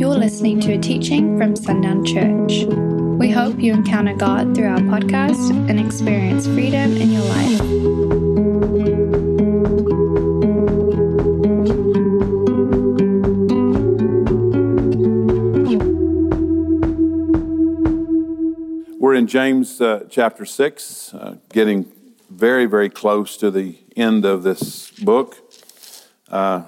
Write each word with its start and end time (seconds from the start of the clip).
You're 0.00 0.16
listening 0.16 0.60
to 0.60 0.72
a 0.72 0.78
teaching 0.78 1.36
from 1.36 1.54
Sundown 1.54 2.06
Church. 2.06 2.64
We 3.18 3.30
hope 3.30 3.60
you 3.60 3.74
encounter 3.74 4.14
God 4.14 4.54
through 4.54 4.68
our 4.68 4.78
podcast 4.78 5.50
and 5.68 5.78
experience 5.78 6.46
freedom 6.46 6.96
in 6.96 7.10
your 7.10 7.22
life. 7.22 7.60
We're 18.98 19.12
in 19.12 19.26
James 19.26 19.82
uh, 19.82 20.06
chapter 20.08 20.46
6, 20.46 21.12
uh, 21.12 21.36
getting 21.52 21.92
very, 22.30 22.64
very 22.64 22.88
close 22.88 23.36
to 23.36 23.50
the 23.50 23.76
end 23.94 24.24
of 24.24 24.44
this 24.44 24.90
book. 24.92 25.36
Uh, 26.30 26.62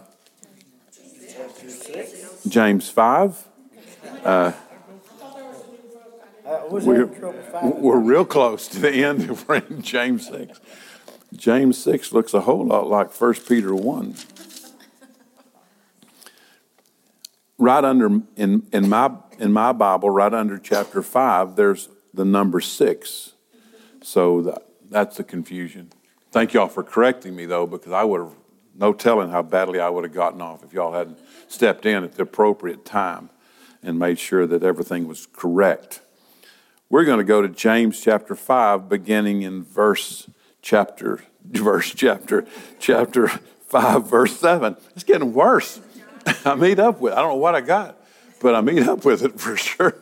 James 2.49 2.91
5. 2.91 3.49
Uh, 4.25 4.53
we're, 6.71 7.07
we're 7.63 7.99
real 7.99 8.25
close 8.25 8.69
to 8.69 8.79
the 8.79 9.05
end. 9.05 9.47
We're 9.47 9.57
in 9.71 9.83
James 9.83 10.29
6. 10.29 10.61
James 11.35 11.79
6 11.79 12.13
looks 12.13 12.35
a 12.35 12.41
whole 12.41 12.67
lot 12.67 12.89
like 12.89 13.13
1 13.13 13.35
Peter 13.49 13.75
1. 13.75 14.15
Right 17.59 17.85
under, 17.85 18.21
in, 18.37 18.67
in, 18.73 18.89
my, 18.89 19.13
in 19.39 19.53
my 19.53 19.73
Bible, 19.73 20.11
right 20.11 20.35
under 20.35 20.59
chapter 20.59 21.01
5, 21.01 21.57
there's 21.57 21.89
the 22.13 22.25
number 22.25 22.61
6. 22.61 23.33
So 24.03 24.43
that, 24.43 24.67
that's 24.91 25.17
the 25.17 25.25
confusion. 25.25 25.93
Thank 26.33 26.55
y'all 26.55 26.69
for 26.69 26.83
correcting 26.83 27.37
me, 27.37 27.47
though, 27.47 27.67
because 27.67 27.93
I 27.93 28.03
would 28.05 28.21
have, 28.21 28.35
no 28.75 28.93
telling 28.93 29.31
how 29.31 29.43
badly 29.43 29.79
I 29.81 29.89
would 29.89 30.05
have 30.05 30.15
gotten 30.15 30.41
off 30.41 30.65
if 30.65 30.73
y'all 30.73 30.93
hadn't 30.93 31.19
stepped 31.53 31.87
in 31.87 32.03
at 32.05 32.15
the 32.15 32.23
appropriate 32.23 32.85
time 32.85 33.31
and 33.83 33.99
made 33.99 34.19
sure 34.19 34.47
that 34.47 34.63
everything 34.63 35.07
was 35.07 35.27
correct. 35.33 36.01
We're 36.89 37.05
going 37.05 37.19
to 37.19 37.25
go 37.25 37.43
to 37.43 37.49
James 37.49 38.01
chapter 38.01 38.35
5, 38.35 38.89
beginning 38.89 39.43
in 39.43 39.63
verse 39.63 40.29
chapter, 40.61 41.25
verse 41.45 41.93
chapter, 41.95 42.47
chapter 42.79 43.29
5, 43.29 44.09
verse 44.09 44.39
7. 44.39 44.77
It's 44.95 45.05
getting 45.05 45.33
worse. 45.33 45.81
I 46.45 46.55
meet 46.55 46.79
up 46.79 47.01
with, 47.01 47.13
I 47.13 47.17
don't 47.17 47.31
know 47.31 47.37
what 47.37 47.55
I 47.55 47.61
got, 47.61 47.97
but 48.41 48.55
I 48.55 48.61
meet 48.61 48.87
up 48.87 49.05
with 49.05 49.25
it 49.25 49.41
for 49.41 49.57
sure. 49.57 49.97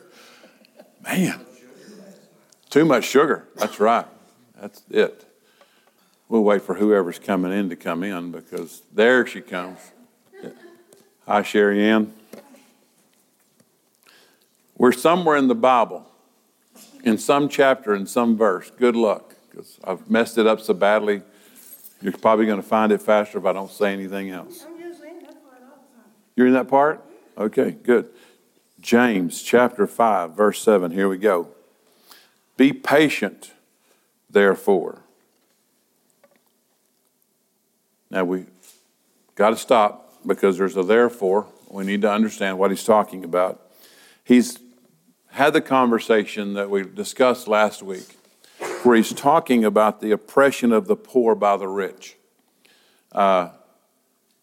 Man, 1.03 1.39
too 2.69 2.85
much 2.85 3.05
sugar. 3.05 3.47
That's 3.55 3.79
right. 3.79 4.05
That's 4.59 4.83
it. 4.89 5.25
We'll 6.29 6.43
wait 6.43 6.61
for 6.61 6.75
whoever's 6.75 7.19
coming 7.19 7.51
in 7.51 7.69
to 7.69 7.75
come 7.75 8.03
in 8.03 8.31
because 8.31 8.83
there 8.93 9.25
she 9.25 9.41
comes. 9.41 9.79
Hi, 11.27 11.43
Sherry 11.43 11.85
Ann. 11.85 12.13
We're 14.75 14.91
somewhere 14.91 15.37
in 15.37 15.47
the 15.47 15.55
Bible, 15.55 16.07
in 17.03 17.19
some 17.19 17.47
chapter, 17.47 17.93
in 17.93 18.07
some 18.07 18.35
verse. 18.35 18.71
Good 18.71 18.95
luck, 18.95 19.35
because 19.49 19.77
I've 19.83 20.09
messed 20.09 20.39
it 20.39 20.47
up 20.47 20.61
so 20.61 20.73
badly. 20.73 21.21
You're 22.01 22.13
probably 22.13 22.47
going 22.47 22.59
to 22.59 22.67
find 22.67 22.91
it 22.91 23.03
faster 23.03 23.37
if 23.37 23.45
I 23.45 23.53
don't 23.53 23.69
say 23.69 23.93
anything 23.93 24.31
else. 24.31 24.65
You're 26.35 26.47
in 26.47 26.53
that 26.53 26.67
part? 26.67 27.05
Okay, 27.37 27.69
good. 27.69 28.09
James 28.79 29.43
chapter 29.43 29.85
5, 29.85 30.31
verse 30.31 30.59
7. 30.59 30.89
Here 30.89 31.07
we 31.07 31.19
go. 31.19 31.49
Be 32.57 32.73
patient, 32.73 33.51
therefore. 34.27 35.03
Now 38.09 38.23
we 38.23 38.45
got 39.35 39.51
to 39.51 39.55
stop 39.55 40.00
because 40.25 40.57
there's 40.57 40.77
a 40.77 40.83
therefore. 40.83 41.47
We 41.69 41.85
need 41.85 42.01
to 42.01 42.11
understand 42.11 42.57
what 42.57 42.71
he's 42.71 42.83
talking 42.83 43.23
about. 43.23 43.61
He's 44.23 44.59
had 45.31 45.53
the 45.53 45.61
conversation 45.61 46.53
that 46.55 46.69
we 46.69 46.83
discussed 46.83 47.47
last 47.47 47.81
week 47.81 48.17
where 48.83 48.95
he's 48.95 49.13
talking 49.13 49.63
about 49.63 50.01
the 50.01 50.11
oppression 50.11 50.71
of 50.71 50.87
the 50.87 50.95
poor 50.95 51.35
by 51.35 51.57
the 51.57 51.67
rich. 51.67 52.17
Uh, 53.11 53.49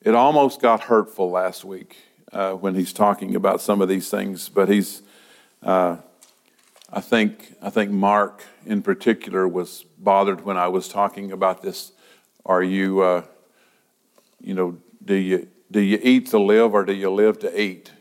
it 0.03 0.15
almost 0.15 0.61
got 0.61 0.84
hurtful 0.84 1.31
last 1.31 1.65
week 1.65 1.97
uh, 2.33 2.53
when 2.53 2.75
he's 2.75 2.93
talking 2.93 3.34
about 3.34 3.60
some 3.60 3.81
of 3.81 3.89
these 3.89 4.10
things, 4.10 4.49
but 4.49 4.69
he's, 4.69 5.03
uh, 5.62 5.97
I 6.91 7.00
think, 7.00 7.55
I 7.60 7.71
think 7.71 7.91
Mark 7.91 8.45
in 8.65 8.83
particular 8.83 9.47
was 9.47 9.84
bothered 9.99 10.45
when 10.45 10.56
I 10.56 10.69
was 10.69 10.89
talking 10.89 11.33
about 11.33 11.62
this. 11.62 11.93
Are 12.47 12.62
you, 12.62 13.00
uh, 13.00 13.22
you 14.41 14.55
know, 14.55 14.78
do 15.05 15.15
you 15.15 15.49
do 15.71 15.81
you 15.81 15.99
eat 16.03 16.27
to 16.29 16.39
live 16.39 16.75
or 16.75 16.84
do 16.84 16.93
you 16.93 17.11
live 17.11 17.39
to 17.41 17.61
eat? 17.61 17.93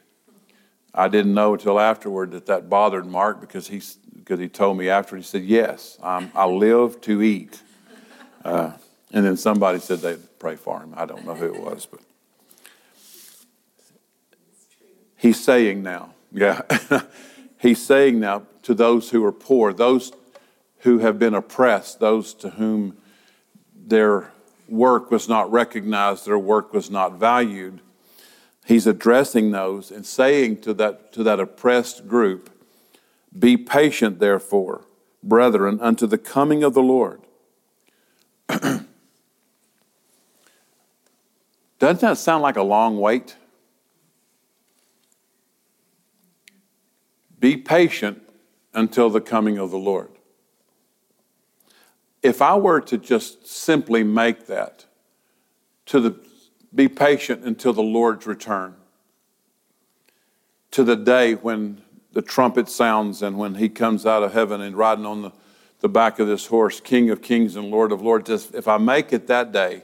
I 0.94 1.08
didn't 1.08 1.34
know 1.34 1.54
until 1.54 1.80
afterward 1.80 2.32
that 2.32 2.46
that 2.48 2.70
bothered 2.70 3.06
Mark 3.06 3.40
because 3.40 3.68
he 3.68 3.82
because 4.16 4.40
he 4.40 4.50
told 4.50 4.78
me 4.78 4.90
after 4.90 5.16
he 5.16 5.24
said 5.24 5.44
yes, 5.44 5.98
I'm, 6.04 6.32
I 6.36 6.46
live 6.46 7.00
to 7.02 7.22
eat. 7.22 7.62
Uh, 8.44 8.72
and 9.14 9.26
then 9.26 9.38
somebody 9.38 9.80
said 9.80 10.00
they'd 10.00 10.40
pray 10.40 10.56
for 10.56 10.82
him. 10.82 10.94
I 10.98 11.06
don't 11.06 11.26
know 11.26 11.34
who 11.34 11.46
it 11.46 11.62
was, 11.62 11.86
but 11.86 12.02
he's 15.16 15.40
saying 15.40 15.84
now, 15.84 16.14
yeah, 16.32 16.62
he's 17.62 17.84
saying 17.84 18.20
now 18.20 18.44
to 18.64 18.74
those 18.74 19.12
who 19.12 19.24
are 19.24 19.32
poor, 19.32 19.72
those 19.72 20.12
who 20.80 21.00
have 21.00 21.18
been 21.18 21.34
oppressed, 21.34 22.00
those 22.00 22.34
to 22.36 22.50
whom 22.52 22.98
their 23.74 24.32
work 24.68 25.12
was 25.12 25.28
not 25.30 25.52
recognized, 25.52 26.26
their 26.26 26.38
work 26.40 26.74
was 26.74 26.90
not 26.90 27.20
valued. 27.20 27.82
He's 28.66 28.86
addressing 28.86 29.52
those 29.52 29.92
and 29.92 30.06
saying 30.06 30.62
to 30.62 30.74
that, 30.76 31.14
to 31.14 31.24
that 31.24 31.40
oppressed 31.40 32.08
group, 32.08 32.50
Be 33.38 33.56
patient, 33.56 34.20
therefore, 34.20 34.86
brethren, 35.24 35.80
unto 35.82 36.06
the 36.06 36.18
coming 36.18 36.64
of 36.64 36.74
the 36.74 36.82
Lord. 36.82 37.22
Doesn't 41.80 42.02
that 42.02 42.18
sound 42.18 42.42
like 42.42 42.58
a 42.58 42.64
long 42.64 43.00
wait? 43.00 43.36
Be 47.40 47.56
patient 47.56 48.22
until 48.74 49.10
the 49.10 49.22
coming 49.22 49.58
of 49.58 49.72
the 49.72 49.78
Lord. 49.78 50.10
If 52.28 52.42
I 52.42 52.58
were 52.58 52.82
to 52.82 52.98
just 52.98 53.48
simply 53.48 54.04
make 54.04 54.48
that 54.48 54.84
to 55.86 56.02
the 56.02 56.20
be 56.76 56.90
patient 56.90 57.46
until 57.46 57.72
the 57.72 57.82
Lord's 57.82 58.28
return, 58.28 58.76
to 60.72 60.84
the 60.84 60.98
day 60.98 61.36
when 61.36 61.82
the 62.12 62.22
trumpet 62.22 62.68
sounds 62.68 63.22
and 63.22 63.38
when 63.38 63.56
he 63.56 63.70
comes 63.70 64.06
out 64.06 64.24
of 64.24 64.34
heaven 64.34 64.60
and 64.60 64.76
riding 64.76 65.06
on 65.06 65.22
the, 65.22 65.32
the 65.80 65.88
back 65.88 66.20
of 66.20 66.28
this 66.28 66.48
horse, 66.48 66.82
King 66.82 67.10
of 67.12 67.22
kings 67.22 67.56
and 67.56 67.72
Lord 67.72 67.94
of 67.94 68.02
lords, 68.02 68.28
just 68.28 68.54
if 68.54 68.68
I 68.68 68.78
make 68.78 69.14
it 69.14 69.28
that 69.28 69.54
day, 69.54 69.84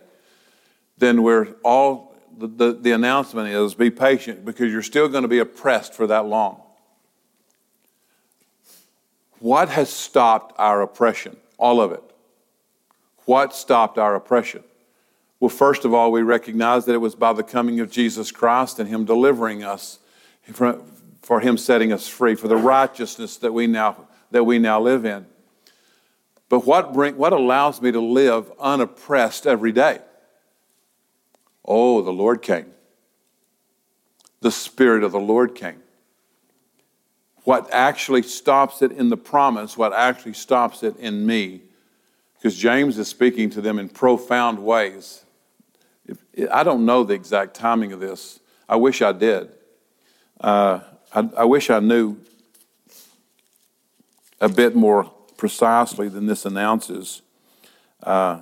then 0.98 1.24
we're 1.24 1.56
all, 1.64 2.14
the, 2.38 2.48
the, 2.48 2.74
the 2.74 2.92
announcement 2.92 3.48
is 3.48 3.74
be 3.74 3.90
patient 3.90 4.44
because 4.44 4.70
you're 4.70 4.81
still 4.81 5.08
going 5.08 5.22
to 5.22 5.30
be 5.30 5.40
oppressed 5.40 5.94
for 5.94 6.08
that 6.08 6.25
long. 6.25 6.62
What 9.40 9.70
has 9.70 9.90
stopped 9.90 10.54
our 10.60 10.81
oppression? 10.81 11.38
All 11.58 11.80
of 11.80 11.94
it. 11.94 12.12
What 13.26 13.56
stopped 13.56 13.98
our 13.98 14.16
oppression? 14.16 14.64
Well, 15.40 15.50
first 15.50 15.86
of 15.86 15.94
all, 15.94 16.12
we 16.12 16.22
recognize 16.22 16.86
that 16.86 16.94
it 16.94 17.00
was 17.00 17.16
by 17.16 17.34
the 17.34 17.44
coming 17.44 17.80
of 17.80 17.92
Jesus 17.92 18.32
Christ 18.32 18.80
and 18.80 18.88
Him 18.88 19.06
delivering 19.06 19.64
us, 19.64 20.00
for 21.22 21.40
Him 21.40 21.58
setting 21.58 21.92
us 21.92 22.08
free, 22.08 22.36
for 22.36 22.48
the 22.48 22.56
righteousness 22.56 23.38
that 23.38 23.52
we 23.52 23.68
now, 23.68 24.08
that 24.32 24.46
we 24.46 24.60
now 24.60 24.80
live 24.80 25.06
in. 25.06 25.26
But 26.50 26.66
what, 26.66 26.94
bring, 26.94 27.18
what 27.18 27.34
allows 27.34 27.82
me 27.82 27.92
to 27.92 28.00
live 28.00 28.52
unoppressed 28.60 29.48
every 29.48 29.72
day? 29.72 30.00
Oh, 31.66 32.02
the 32.02 32.14
Lord 32.14 32.42
came. 32.42 32.68
The 34.42 34.52
Spirit 34.52 35.04
of 35.04 35.12
the 35.12 35.20
Lord 35.20 35.56
came. 35.56 35.82
What 37.44 37.74
actually 37.74 38.24
stops 38.24 38.81
it 38.81 38.92
in 38.92 39.10
the 39.10 39.18
promise, 39.18 39.78
what 39.78 39.94
actually 39.94 40.34
stops 40.34 40.84
it 40.84 40.96
in 40.98 41.26
me, 41.26 41.64
because 42.44 42.57
James 42.57 42.98
is 42.98 43.07
speaking 43.07 43.50
to 43.51 43.62
them 43.62 43.80
in 43.80 43.88
profound 43.88 44.60
ways. 44.60 45.24
If, 46.06 46.18
I 46.51 46.63
don't 46.63 46.86
know 46.86 47.06
the 47.06 47.13
exact 47.13 47.54
timing 47.54 47.94
of 47.94 48.01
this. 48.01 48.42
I 48.68 48.75
wish 48.75 49.01
I 49.01 49.13
did. 49.13 49.50
Uh, 50.42 50.81
I, 51.13 51.30
I 51.38 51.45
wish 51.45 51.69
I 51.69 51.80
knew 51.80 52.18
a 54.42 54.50
bit 54.50 54.75
more 54.75 55.06
precisely 55.38 56.10
than 56.10 56.25
this 56.25 56.45
announces. 56.45 57.22
Uh, 58.01 58.42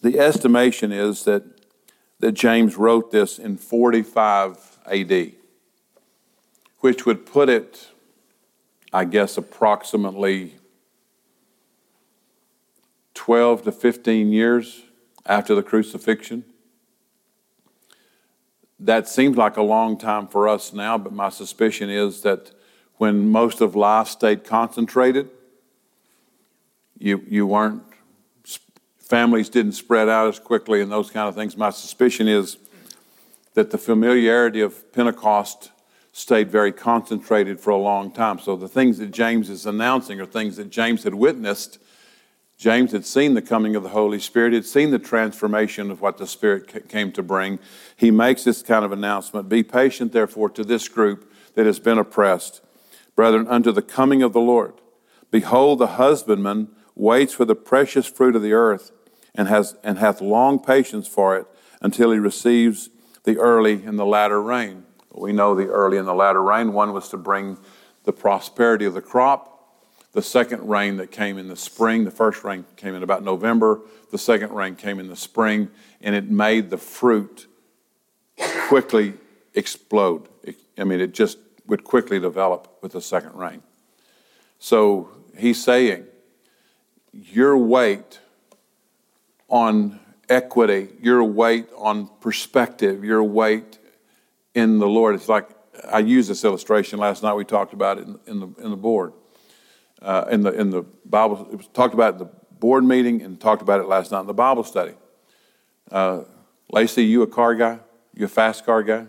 the 0.00 0.20
estimation 0.20 0.92
is 0.92 1.24
that, 1.24 1.42
that 2.20 2.32
James 2.32 2.76
wrote 2.76 3.10
this 3.10 3.36
in 3.36 3.56
45 3.56 4.78
AD, 4.86 5.32
which 6.78 7.04
would 7.04 7.26
put 7.26 7.48
it, 7.48 7.88
I 8.92 9.06
guess, 9.06 9.36
approximately 9.36 10.54
12 13.20 13.64
to 13.64 13.70
15 13.70 14.32
years 14.32 14.84
after 15.26 15.54
the 15.54 15.62
crucifixion. 15.62 16.42
that 18.78 19.06
seems 19.06 19.36
like 19.36 19.58
a 19.58 19.62
long 19.62 19.98
time 19.98 20.26
for 20.26 20.48
us 20.48 20.72
now, 20.72 20.96
but 20.96 21.12
my 21.12 21.28
suspicion 21.28 21.90
is 21.90 22.22
that 22.22 22.50
when 22.96 23.28
most 23.28 23.60
of 23.60 23.76
life 23.76 24.08
stayed 24.08 24.42
concentrated, 24.42 25.28
you, 26.98 27.22
you 27.28 27.46
weren't, 27.46 27.82
families 28.98 29.50
didn't 29.50 29.72
spread 29.72 30.08
out 30.08 30.26
as 30.26 30.38
quickly 30.38 30.80
and 30.80 30.90
those 30.90 31.10
kind 31.10 31.28
of 31.28 31.34
things. 31.34 31.58
My 31.58 31.68
suspicion 31.68 32.26
is 32.26 32.56
that 33.52 33.70
the 33.70 33.76
familiarity 33.76 34.62
of 34.62 34.90
Pentecost 34.94 35.72
stayed 36.12 36.50
very 36.50 36.72
concentrated 36.72 37.60
for 37.60 37.68
a 37.68 37.76
long 37.76 38.12
time. 38.12 38.38
So 38.38 38.56
the 38.56 38.66
things 38.66 38.96
that 38.96 39.10
James 39.10 39.50
is 39.50 39.66
announcing 39.66 40.22
are 40.22 40.26
things 40.26 40.56
that 40.56 40.70
James 40.70 41.04
had 41.04 41.14
witnessed. 41.14 41.79
James 42.60 42.92
had 42.92 43.06
seen 43.06 43.32
the 43.32 43.40
coming 43.40 43.74
of 43.74 43.82
the 43.82 43.88
Holy 43.88 44.20
Spirit, 44.20 44.52
had 44.52 44.66
seen 44.66 44.90
the 44.90 44.98
transformation 44.98 45.90
of 45.90 46.02
what 46.02 46.18
the 46.18 46.26
Spirit 46.26 46.90
came 46.90 47.10
to 47.10 47.22
bring. 47.22 47.58
He 47.96 48.10
makes 48.10 48.44
this 48.44 48.62
kind 48.62 48.84
of 48.84 48.92
announcement 48.92 49.48
Be 49.48 49.62
patient, 49.62 50.12
therefore, 50.12 50.50
to 50.50 50.62
this 50.62 50.86
group 50.86 51.32
that 51.54 51.64
has 51.64 51.80
been 51.80 51.96
oppressed. 51.96 52.60
Brethren, 53.16 53.46
unto 53.48 53.72
the 53.72 53.80
coming 53.80 54.22
of 54.22 54.34
the 54.34 54.42
Lord. 54.42 54.74
Behold, 55.30 55.78
the 55.78 55.86
husbandman 55.86 56.68
waits 56.94 57.32
for 57.32 57.46
the 57.46 57.54
precious 57.54 58.06
fruit 58.06 58.36
of 58.36 58.42
the 58.42 58.52
earth 58.52 58.92
and, 59.34 59.48
has, 59.48 59.76
and 59.82 59.96
hath 59.96 60.20
long 60.20 60.58
patience 60.58 61.08
for 61.08 61.38
it 61.38 61.46
until 61.80 62.12
he 62.12 62.18
receives 62.18 62.90
the 63.24 63.38
early 63.38 63.82
and 63.86 63.98
the 63.98 64.04
latter 64.04 64.42
rain. 64.42 64.84
We 65.12 65.32
know 65.32 65.54
the 65.54 65.68
early 65.68 65.96
and 65.96 66.06
the 66.06 66.12
latter 66.12 66.42
rain. 66.42 66.74
One 66.74 66.92
was 66.92 67.08
to 67.08 67.16
bring 67.16 67.56
the 68.04 68.12
prosperity 68.12 68.84
of 68.84 68.92
the 68.92 69.00
crop. 69.00 69.50
The 70.12 70.22
second 70.22 70.68
rain 70.68 70.96
that 70.96 71.12
came 71.12 71.38
in 71.38 71.48
the 71.48 71.56
spring, 71.56 72.04
the 72.04 72.10
first 72.10 72.42
rain 72.42 72.64
came 72.76 72.94
in 72.94 73.02
about 73.02 73.22
November. 73.22 73.80
The 74.10 74.18
second 74.18 74.52
rain 74.52 74.74
came 74.74 74.98
in 74.98 75.08
the 75.08 75.16
spring, 75.16 75.70
and 76.00 76.14
it 76.14 76.28
made 76.28 76.70
the 76.70 76.78
fruit 76.78 77.46
quickly 78.68 79.14
explode. 79.54 80.28
I 80.76 80.84
mean, 80.84 81.00
it 81.00 81.12
just 81.12 81.38
would 81.66 81.84
quickly 81.84 82.18
develop 82.18 82.78
with 82.82 82.92
the 82.92 83.00
second 83.00 83.36
rain. 83.36 83.62
So 84.58 85.10
he's 85.36 85.62
saying, 85.62 86.06
Your 87.12 87.56
weight 87.56 88.18
on 89.48 90.00
equity, 90.28 90.88
your 91.00 91.22
weight 91.24 91.66
on 91.76 92.08
perspective, 92.20 93.04
your 93.04 93.22
weight 93.22 93.78
in 94.54 94.78
the 94.78 94.88
Lord. 94.88 95.14
It's 95.14 95.28
like 95.28 95.48
I 95.90 95.98
used 96.00 96.28
this 96.30 96.44
illustration 96.44 96.98
last 96.98 97.22
night. 97.22 97.34
We 97.34 97.44
talked 97.44 97.72
about 97.72 97.98
it 97.98 98.06
in, 98.06 98.18
in 98.26 98.40
the 98.40 98.48
in 98.62 98.70
the 98.70 98.76
board, 98.76 99.12
uh, 100.02 100.26
in 100.30 100.42
the 100.42 100.52
in 100.52 100.70
the 100.70 100.82
Bible. 101.04 101.48
It 101.52 101.56
was 101.56 101.68
talked 101.68 101.94
about 101.94 102.14
in 102.14 102.18
the 102.18 102.30
board 102.58 102.84
meeting 102.84 103.22
and 103.22 103.40
talked 103.40 103.62
about 103.62 103.80
it 103.80 103.88
last 103.88 104.12
night 104.12 104.20
in 104.20 104.26
the 104.26 104.34
Bible 104.34 104.64
study. 104.64 104.94
Uh, 105.90 106.22
Lacey, 106.70 107.04
you 107.04 107.22
a 107.22 107.26
car 107.26 107.54
guy? 107.54 107.80
You 108.14 108.26
a 108.26 108.28
fast 108.28 108.64
car 108.64 108.82
guy? 108.82 109.06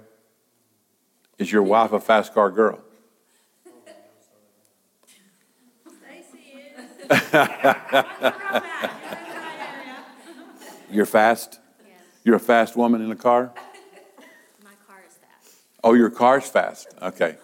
Is 1.38 1.52
your 1.52 1.64
wife 1.64 1.92
a 1.92 2.00
fast 2.00 2.34
car 2.34 2.50
girl? 2.50 2.80
You're 10.92 11.06
fast? 11.06 11.60
Yes. 11.88 12.00
You're 12.24 12.36
a 12.36 12.40
fast 12.40 12.76
woman 12.76 13.02
in 13.02 13.12
a 13.12 13.16
car? 13.16 13.54
My 14.64 14.72
car 14.88 15.02
is 15.08 15.16
fast. 15.16 15.56
Oh, 15.84 15.94
your 15.94 16.10
car's 16.10 16.50
fast. 16.50 16.88
Okay. 17.02 17.38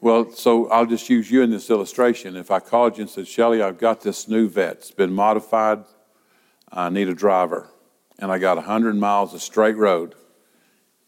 Well, 0.00 0.30
so 0.30 0.68
I'll 0.68 0.86
just 0.86 1.10
use 1.10 1.30
you 1.30 1.42
in 1.42 1.50
this 1.50 1.70
illustration. 1.70 2.36
If 2.36 2.50
I 2.50 2.60
called 2.60 2.96
you 2.98 3.02
and 3.02 3.10
said, 3.10 3.26
Shelly, 3.26 3.60
I've 3.60 3.78
got 3.78 4.00
this 4.00 4.28
new 4.28 4.48
Vette. 4.48 4.76
It's 4.76 4.90
been 4.92 5.12
modified. 5.12 5.84
I 6.70 6.88
need 6.88 7.08
a 7.08 7.14
driver. 7.14 7.68
And 8.18 8.30
I 8.30 8.38
got 8.38 8.56
100 8.56 8.94
miles 8.96 9.34
of 9.34 9.42
straight 9.42 9.76
road. 9.76 10.14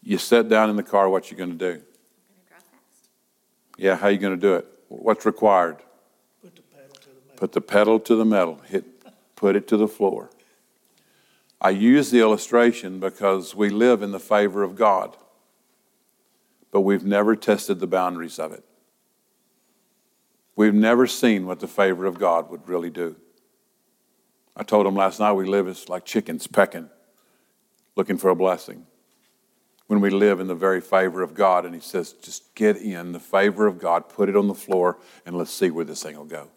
You 0.03 0.17
sit 0.17 0.49
down 0.49 0.69
in 0.69 0.75
the 0.75 0.83
car, 0.83 1.09
what 1.09 1.31
you 1.31 1.37
going 1.37 1.51
to 1.51 1.57
do? 1.57 1.65
I'm 1.65 1.71
going 1.71 1.81
to 1.81 2.49
drive 2.49 2.63
fast. 2.63 3.09
Yeah, 3.77 3.95
how 3.95 4.09
you 4.09 4.17
going 4.17 4.35
to 4.35 4.41
do 4.41 4.55
it? 4.55 4.65
What's 4.89 5.25
required? 5.25 5.77
Put 6.41 6.55
the 6.55 6.61
pedal 6.61 6.95
to 6.95 7.09
the 7.09 7.21
metal. 7.21 7.37
Put 7.37 7.51
the 7.53 7.61
pedal 7.61 7.99
to 7.99 8.15
the 8.15 8.25
metal. 8.25 8.61
Hit, 8.67 8.85
put 9.35 9.55
it 9.55 9.67
to 9.69 9.77
the 9.77 9.87
floor. 9.87 10.31
I 11.61 11.69
use 11.69 12.11
the 12.11 12.19
illustration 12.19 12.99
because 12.99 13.55
we 13.55 13.69
live 13.69 14.01
in 14.01 14.11
the 14.11 14.19
favor 14.19 14.63
of 14.63 14.75
God, 14.75 15.15
but 16.71 16.81
we've 16.81 17.05
never 17.05 17.35
tested 17.35 17.79
the 17.79 17.87
boundaries 17.87 18.39
of 18.39 18.51
it. 18.51 18.65
We've 20.55 20.73
never 20.73 21.07
seen 21.07 21.45
what 21.45 21.59
the 21.59 21.67
favor 21.67 22.05
of 22.05 22.19
God 22.19 22.49
would 22.49 22.67
really 22.67 22.89
do. 22.89 23.15
I 24.55 24.63
told 24.63 24.85
him 24.85 24.95
last 24.95 25.19
night 25.19 25.33
we 25.33 25.45
live 25.45 25.67
as 25.67 25.89
like 25.89 26.05
chickens 26.05 26.47
pecking, 26.47 26.89
looking 27.95 28.17
for 28.17 28.29
a 28.29 28.35
blessing. 28.35 28.85
When 29.87 30.01
we 30.01 30.09
live 30.09 30.39
in 30.39 30.47
the 30.47 30.55
very 30.55 30.81
favor 30.81 31.21
of 31.21 31.33
God, 31.33 31.65
and 31.65 31.75
he 31.75 31.81
says, 31.81 32.13
just 32.13 32.53
get 32.55 32.77
in 32.77 33.11
the 33.11 33.19
favor 33.19 33.67
of 33.67 33.79
God, 33.79 34.07
put 34.07 34.29
it 34.29 34.35
on 34.35 34.47
the 34.47 34.53
floor, 34.53 34.97
and 35.25 35.37
let's 35.37 35.51
see 35.51 35.69
where 35.69 35.85
this 35.85 36.03
thing 36.03 36.15
will 36.15 36.25
go. 36.25 36.49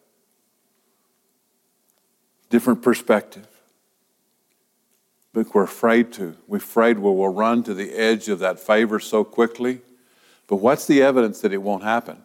Different 2.51 2.83
perspective 2.83 3.49
but 5.35 5.53
we're 5.53 5.65
afraid 5.65 6.13
to. 6.13 6.37
We're 6.47 6.59
afraid 6.59 6.99
we 6.99 7.11
will 7.11 7.29
run 7.29 7.65
to 7.65 7.75
the 7.75 7.93
edge 7.93 8.29
of 8.29 8.39
that 8.39 8.61
favor 8.61 9.01
so 9.01 9.25
quickly. 9.25 9.81
But 10.47 10.57
what's 10.57 10.87
the 10.87 11.03
evidence 11.03 11.41
that 11.41 11.53
it 11.53 11.59
won't 11.59 11.83
happen? 11.83 12.24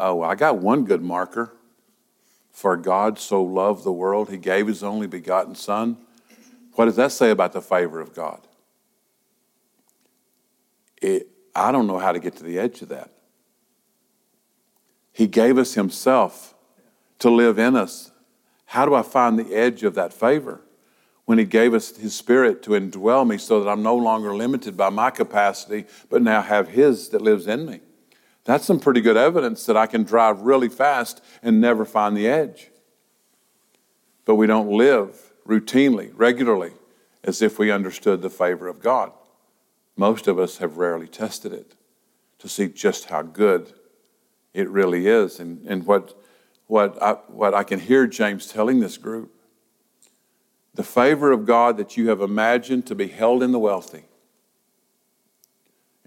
Oh, 0.00 0.22
I 0.22 0.34
got 0.34 0.58
one 0.58 0.84
good 0.84 1.02
marker. 1.02 1.52
For 2.50 2.76
God 2.76 3.18
so 3.18 3.42
loved 3.42 3.84
the 3.84 3.92
world, 3.92 4.30
he 4.30 4.36
gave 4.36 4.66
his 4.66 4.82
only 4.82 5.06
begotten 5.06 5.54
Son. 5.54 5.96
What 6.74 6.86
does 6.86 6.96
that 6.96 7.12
say 7.12 7.30
about 7.30 7.52
the 7.52 7.62
favor 7.62 8.00
of 8.00 8.14
God? 8.14 8.40
It, 11.00 11.28
I 11.54 11.70
don't 11.70 11.86
know 11.86 11.98
how 11.98 12.12
to 12.12 12.18
get 12.18 12.36
to 12.36 12.44
the 12.44 12.58
edge 12.58 12.82
of 12.82 12.88
that. 12.88 13.10
He 15.12 15.26
gave 15.26 15.58
us 15.58 15.74
himself 15.74 16.54
to 17.18 17.30
live 17.30 17.58
in 17.58 17.76
us. 17.76 18.10
How 18.66 18.86
do 18.86 18.94
I 18.94 19.02
find 19.02 19.38
the 19.38 19.54
edge 19.54 19.82
of 19.82 19.94
that 19.94 20.12
favor? 20.12 20.62
when 21.30 21.38
He 21.38 21.44
gave 21.44 21.74
us 21.74 21.96
His 21.96 22.12
Spirit 22.12 22.60
to 22.64 22.70
indwell 22.70 23.24
me 23.24 23.38
so 23.38 23.62
that 23.62 23.70
I'm 23.70 23.84
no 23.84 23.94
longer 23.94 24.34
limited 24.34 24.76
by 24.76 24.90
my 24.90 25.10
capacity, 25.10 25.84
but 26.08 26.22
now 26.22 26.42
have 26.42 26.66
His 26.66 27.10
that 27.10 27.22
lives 27.22 27.46
in 27.46 27.66
me. 27.66 27.78
That's 28.44 28.64
some 28.64 28.80
pretty 28.80 29.00
good 29.00 29.16
evidence 29.16 29.66
that 29.66 29.76
I 29.76 29.86
can 29.86 30.02
drive 30.02 30.40
really 30.40 30.68
fast 30.68 31.22
and 31.42 31.60
never 31.60 31.84
find 31.84 32.16
the 32.16 32.26
edge. 32.26 32.70
But 34.24 34.36
we 34.36 34.46
don't 34.46 34.70
live 34.70 35.32
routinely, 35.46 36.12
regularly, 36.14 36.72
as 37.22 37.42
if 37.42 37.58
we 37.58 37.70
understood 37.70 38.22
the 38.22 38.30
favor 38.30 38.68
of 38.68 38.80
God. 38.80 39.12
Most 39.96 40.26
of 40.26 40.38
us 40.38 40.58
have 40.58 40.78
rarely 40.78 41.08
tested 41.08 41.52
it 41.52 41.74
to 42.38 42.48
see 42.48 42.68
just 42.68 43.06
how 43.06 43.22
good 43.22 43.72
it 44.54 44.68
really 44.68 45.06
is. 45.06 45.38
And, 45.38 45.66
and 45.66 45.84
what, 45.84 46.18
what, 46.66 47.00
I, 47.02 47.12
what 47.28 47.54
I 47.54 47.62
can 47.62 47.80
hear 47.80 48.06
James 48.06 48.46
telling 48.46 48.80
this 48.80 48.96
group 48.96 49.34
the 50.74 50.84
favor 50.84 51.32
of 51.32 51.44
God 51.44 51.76
that 51.76 51.96
you 51.96 52.08
have 52.08 52.20
imagined 52.20 52.86
to 52.86 52.94
be 52.94 53.08
held 53.08 53.42
in 53.42 53.52
the 53.52 53.58
wealthy. 53.58 54.04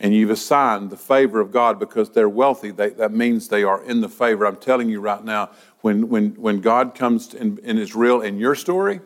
And 0.04 0.14
you've 0.14 0.32
assigned 0.32 0.90
the 0.90 0.98
favor 0.98 1.40
of 1.40 1.54
God 1.54 1.80
because 1.80 2.10
they're 2.10 2.28
wealthy. 2.28 2.72
They, 2.72 2.90
that 2.90 3.14
means 3.14 3.48
they 3.48 3.64
are 3.64 3.82
in 3.82 4.02
the 4.02 4.10
favor. 4.10 4.46
I'm 4.46 4.58
telling 4.58 4.90
you 4.90 5.00
right 5.00 5.24
now, 5.24 5.52
when, 5.80 6.10
when, 6.10 6.32
when 6.32 6.60
God 6.60 6.94
comes 6.94 7.34
and, 7.34 7.58
and 7.64 7.80
is 7.80 7.96
real 7.96 8.20
in 8.20 8.38
your 8.38 8.54
story, 8.54 9.00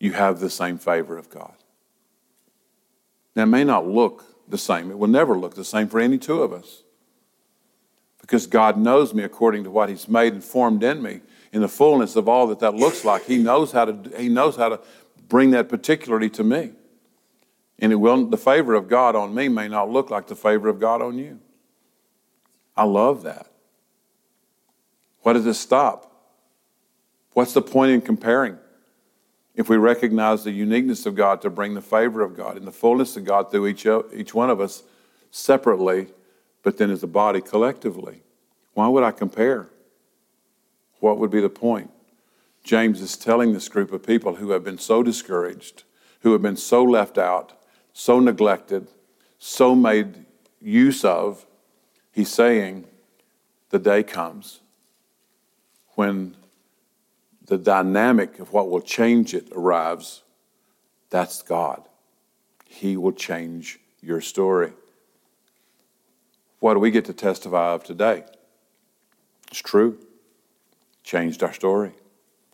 you 0.00 0.12
have 0.12 0.40
the 0.40 0.48
same 0.48 0.78
favor 0.78 1.18
of 1.18 1.28
God. 1.28 1.54
Now, 3.34 3.42
it 3.42 3.46
may 3.46 3.64
not 3.64 3.86
look 3.86 4.24
the 4.48 4.56
same. 4.56 4.90
It 4.90 4.98
will 4.98 5.08
never 5.08 5.36
look 5.36 5.56
the 5.56 5.64
same 5.64 5.88
for 5.88 6.00
any 6.00 6.16
two 6.16 6.42
of 6.42 6.54
us. 6.54 6.82
Because 8.22 8.46
God 8.46 8.78
knows 8.78 9.12
me 9.12 9.24
according 9.24 9.64
to 9.64 9.70
what 9.70 9.90
He's 9.90 10.08
made 10.08 10.32
and 10.32 10.42
formed 10.42 10.82
in 10.82 11.02
me 11.02 11.20
in 11.52 11.60
the 11.60 11.68
fullness 11.68 12.16
of 12.16 12.30
all 12.30 12.46
that 12.46 12.60
that 12.60 12.74
looks 12.74 13.04
like. 13.04 13.26
He 13.26 13.36
knows 13.36 13.72
how 13.72 13.84
to, 13.84 14.18
he 14.18 14.30
knows 14.30 14.56
how 14.56 14.70
to 14.70 14.80
bring 15.28 15.50
that 15.50 15.68
particularly 15.68 16.30
to 16.30 16.42
me. 16.42 16.72
And 17.78 17.92
it 17.92 17.96
will, 17.96 18.26
the 18.26 18.36
favor 18.36 18.74
of 18.74 18.88
God 18.88 19.14
on 19.14 19.34
me 19.34 19.48
may 19.48 19.68
not 19.68 19.90
look 19.90 20.10
like 20.10 20.26
the 20.26 20.36
favor 20.36 20.68
of 20.68 20.80
God 20.80 21.02
on 21.02 21.18
you. 21.18 21.38
I 22.76 22.84
love 22.84 23.22
that. 23.24 23.48
What 25.22 25.34
does 25.34 25.46
it 25.46 25.54
stop? 25.54 26.12
What's 27.32 27.52
the 27.52 27.62
point 27.62 27.92
in 27.92 28.00
comparing? 28.00 28.58
If 29.54 29.68
we 29.68 29.76
recognize 29.76 30.44
the 30.44 30.52
uniqueness 30.52 31.06
of 31.06 31.14
God 31.14 31.42
to 31.42 31.50
bring 31.50 31.74
the 31.74 31.82
favor 31.82 32.22
of 32.22 32.36
God 32.36 32.56
and 32.56 32.66
the 32.66 32.72
fullness 32.72 33.16
of 33.16 33.24
God 33.24 33.50
through 33.50 33.66
each, 33.66 33.86
each 34.14 34.34
one 34.34 34.50
of 34.50 34.60
us 34.60 34.82
separately, 35.30 36.08
but 36.62 36.78
then 36.78 36.90
as 36.90 37.02
a 37.02 37.06
body 37.06 37.40
collectively, 37.40 38.22
why 38.74 38.88
would 38.88 39.02
I 39.02 39.10
compare? 39.10 39.70
what 41.00 41.18
would 41.18 41.30
be 41.30 41.40
the 41.40 41.48
point? 41.48 41.90
James 42.64 43.00
is 43.00 43.16
telling 43.16 43.52
this 43.52 43.68
group 43.68 43.92
of 43.92 44.04
people 44.04 44.36
who 44.36 44.50
have 44.50 44.64
been 44.64 44.78
so 44.78 45.02
discouraged, 45.02 45.84
who 46.20 46.32
have 46.32 46.42
been 46.42 46.56
so 46.56 46.82
left 46.82 47.16
out, 47.16 47.55
so 47.98 48.20
neglected, 48.20 48.86
so 49.38 49.74
made 49.74 50.26
use 50.60 51.02
of, 51.02 51.46
he's 52.12 52.28
saying, 52.28 52.84
the 53.70 53.78
day 53.78 54.02
comes 54.02 54.60
when 55.94 56.36
the 57.46 57.56
dynamic 57.56 58.38
of 58.38 58.52
what 58.52 58.68
will 58.68 58.82
change 58.82 59.32
it 59.32 59.48
arrives. 59.50 60.22
That's 61.08 61.40
God. 61.40 61.88
He 62.66 62.98
will 62.98 63.12
change 63.12 63.80
your 64.02 64.20
story. 64.20 64.74
What 66.60 66.74
do 66.74 66.80
we 66.80 66.90
get 66.90 67.06
to 67.06 67.14
testify 67.14 67.72
of 67.72 67.82
today? 67.82 68.24
It's 69.50 69.60
true. 69.60 69.98
Changed 71.02 71.42
our 71.42 71.54
story. 71.54 71.92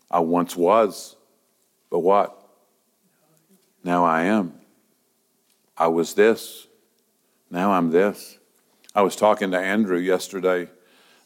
I 0.08 0.20
once 0.20 0.54
was, 0.54 1.16
but 1.90 1.98
what? 1.98 2.48
Now 3.82 4.04
I 4.04 4.22
am. 4.22 4.61
I 5.82 5.88
was 5.88 6.14
this. 6.14 6.68
Now 7.50 7.72
I'm 7.72 7.90
this. 7.90 8.38
I 8.94 9.02
was 9.02 9.16
talking 9.16 9.50
to 9.50 9.58
Andrew 9.58 9.98
yesterday 9.98 10.68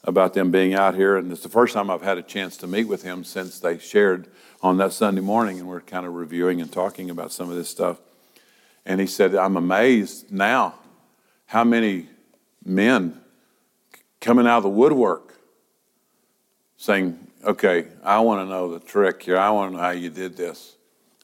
about 0.02 0.32
them 0.32 0.50
being 0.50 0.72
out 0.72 0.94
here, 0.94 1.18
and 1.18 1.30
it's 1.30 1.42
the 1.42 1.50
first 1.50 1.74
time 1.74 1.90
I've 1.90 2.00
had 2.00 2.16
a 2.16 2.22
chance 2.22 2.56
to 2.58 2.66
meet 2.66 2.84
with 2.84 3.02
him 3.02 3.22
since 3.22 3.60
they 3.60 3.76
shared 3.76 4.28
on 4.62 4.78
that 4.78 4.94
Sunday 4.94 5.20
morning, 5.20 5.58
and 5.58 5.68
we're 5.68 5.82
kind 5.82 6.06
of 6.06 6.14
reviewing 6.14 6.62
and 6.62 6.72
talking 6.72 7.10
about 7.10 7.32
some 7.32 7.50
of 7.50 7.56
this 7.56 7.68
stuff. 7.68 8.00
And 8.86 8.98
he 8.98 9.06
said, 9.06 9.34
I'm 9.34 9.58
amazed 9.58 10.32
now 10.32 10.76
how 11.44 11.62
many 11.62 12.08
men 12.64 13.20
coming 14.22 14.46
out 14.46 14.56
of 14.56 14.62
the 14.62 14.70
woodwork 14.70 15.34
saying, 16.78 17.18
Okay, 17.44 17.88
I 18.02 18.20
want 18.20 18.40
to 18.40 18.50
know 18.50 18.72
the 18.72 18.80
trick 18.80 19.22
here. 19.22 19.36
I 19.36 19.50
want 19.50 19.72
to 19.72 19.76
know 19.76 19.82
how 19.82 19.90
you 19.90 20.08
did 20.08 20.34
this. 20.34 20.76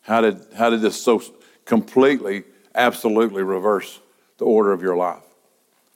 How 0.03 0.21
did, 0.21 0.39
how 0.55 0.69
did 0.69 0.83
this 0.83 1.03
so 1.03 1.23
completely, 1.65 2.45
absolutely 2.75 3.43
reverse 3.43 4.01
the 4.39 4.45
order 4.45 4.73
of 4.73 4.83
your 4.83 4.97
life? 4.97 5.23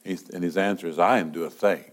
He's, 0.04 0.28
and 0.30 0.44
his 0.44 0.56
answer 0.56 0.86
is, 0.86 0.98
I 0.98 1.18
didn't 1.18 1.32
do 1.32 1.44
a 1.44 1.50
thing. 1.50 1.84